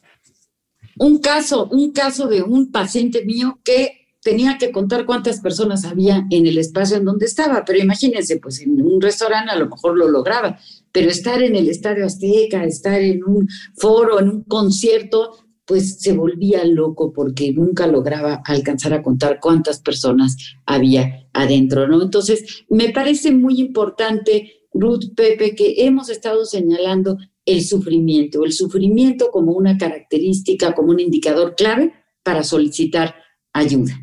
Un 0.97 1.19
caso, 1.19 1.67
un 1.67 1.91
caso 1.91 2.27
de 2.27 2.41
un 2.41 2.71
paciente 2.71 3.25
mío 3.25 3.59
que 3.63 4.07
tenía 4.21 4.57
que 4.57 4.71
contar 4.71 5.05
cuántas 5.05 5.39
personas 5.39 5.83
había 5.85 6.25
en 6.29 6.45
el 6.45 6.57
espacio 6.57 6.97
en 6.97 7.05
donde 7.05 7.25
estaba, 7.25 7.65
pero 7.65 7.79
imagínense, 7.79 8.37
pues 8.37 8.61
en 8.61 8.79
un 8.81 9.01
restaurante 9.01 9.51
a 9.51 9.55
lo 9.55 9.67
mejor 9.67 9.97
lo 9.97 10.07
lograba, 10.07 10.59
pero 10.91 11.09
estar 11.09 11.41
en 11.41 11.55
el 11.55 11.69
Estadio 11.69 12.05
Azteca, 12.05 12.63
estar 12.63 13.01
en 13.01 13.23
un 13.23 13.47
foro, 13.75 14.19
en 14.19 14.29
un 14.29 14.43
concierto, 14.43 15.31
pues 15.65 16.01
se 16.01 16.13
volvía 16.13 16.65
loco 16.65 17.13
porque 17.13 17.53
nunca 17.53 17.87
lograba 17.87 18.41
alcanzar 18.45 18.93
a 18.93 19.01
contar 19.01 19.39
cuántas 19.39 19.79
personas 19.79 20.35
había 20.65 21.27
adentro, 21.33 21.87
¿no? 21.87 22.01
Entonces, 22.01 22.65
me 22.69 22.89
parece 22.89 23.31
muy 23.31 23.59
importante, 23.61 24.51
Ruth 24.73 25.13
Pepe, 25.15 25.55
que 25.55 25.85
hemos 25.85 26.09
estado 26.09 26.45
señalando 26.45 27.17
el 27.45 27.63
sufrimiento, 27.63 28.43
el 28.43 28.51
sufrimiento 28.51 29.29
como 29.31 29.53
una 29.53 29.77
característica, 29.77 30.73
como 30.73 30.91
un 30.91 30.99
indicador 30.99 31.55
clave 31.55 31.93
para 32.23 32.43
solicitar 32.43 33.15
ayuda. 33.53 33.97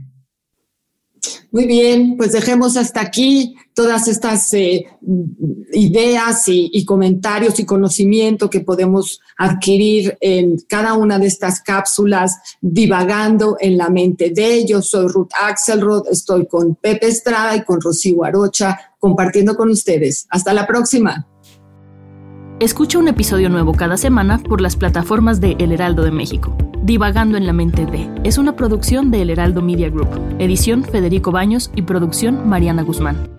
Muy 1.51 1.67
bien, 1.67 2.17
pues 2.17 2.33
dejemos 2.33 2.77
hasta 2.77 3.01
aquí 3.01 3.57
todas 3.75 4.09
estas 4.09 4.53
eh, 4.55 4.87
ideas 5.73 6.45
y, 6.47 6.85
comentarios 6.85 7.61
y 7.61 7.65
conocimiento 7.65 8.51
que 8.51 8.61
podemos 8.61 9.21
adquirir 9.37 10.19
en 10.21 10.59
cada 10.69 10.95
una 10.95 11.19
de 11.19 11.27
estas 11.27 11.61
cápsulas 11.61 12.39
divagando 12.61 13.57
en 13.61 13.77
la 13.77 13.89
mente 13.89 14.31
de 14.31 14.55
ellos. 14.55 14.91
Soy 14.91 15.07
Ruth 15.09 15.31
Axelrod, 15.41 16.09
estoy 16.11 16.47
con 16.47 16.75
Pepe 16.75 17.07
Estrada 17.07 17.57
y 17.57 17.63
con 17.63 17.81
Rocío 17.81 18.25
Arocha 18.25 18.79
compartiendo 18.99 19.57
con 19.57 19.71
ustedes. 19.71 20.27
Hasta 20.31 20.53
la 20.53 20.67
próxima. 20.67 21.27
Escucha 22.61 22.99
un 22.99 23.07
episodio 23.07 23.49
nuevo 23.51 23.73
cada 23.73 23.97
semana 23.97 24.39
por 24.39 24.61
las 24.61 24.75
plataformas 24.75 25.41
de 25.41 25.55
El 25.61 25.71
Heraldo 25.71 26.03
de 26.03 26.11
México. 26.11 26.57
Divagando 26.83 27.37
en 27.37 27.47
la 27.47 27.53
mente 27.53 27.87
de 27.87 28.11
es 28.25 28.37
una 28.37 28.57
producción 28.57 29.13
de 29.13 29.23
El 29.23 29.31
Heraldo 29.31 29.63
Media 29.63 29.89
Group, 29.91 30.09
edición 30.41 30.83
Federico 30.83 31.31
Baños 31.31 31.71
y 31.77 31.83
producción 31.83 32.49
Mariana 32.49 32.83
Guzmán. 32.83 33.31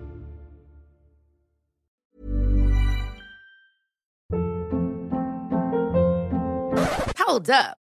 Hold 7.18 7.50
up. 7.50 7.89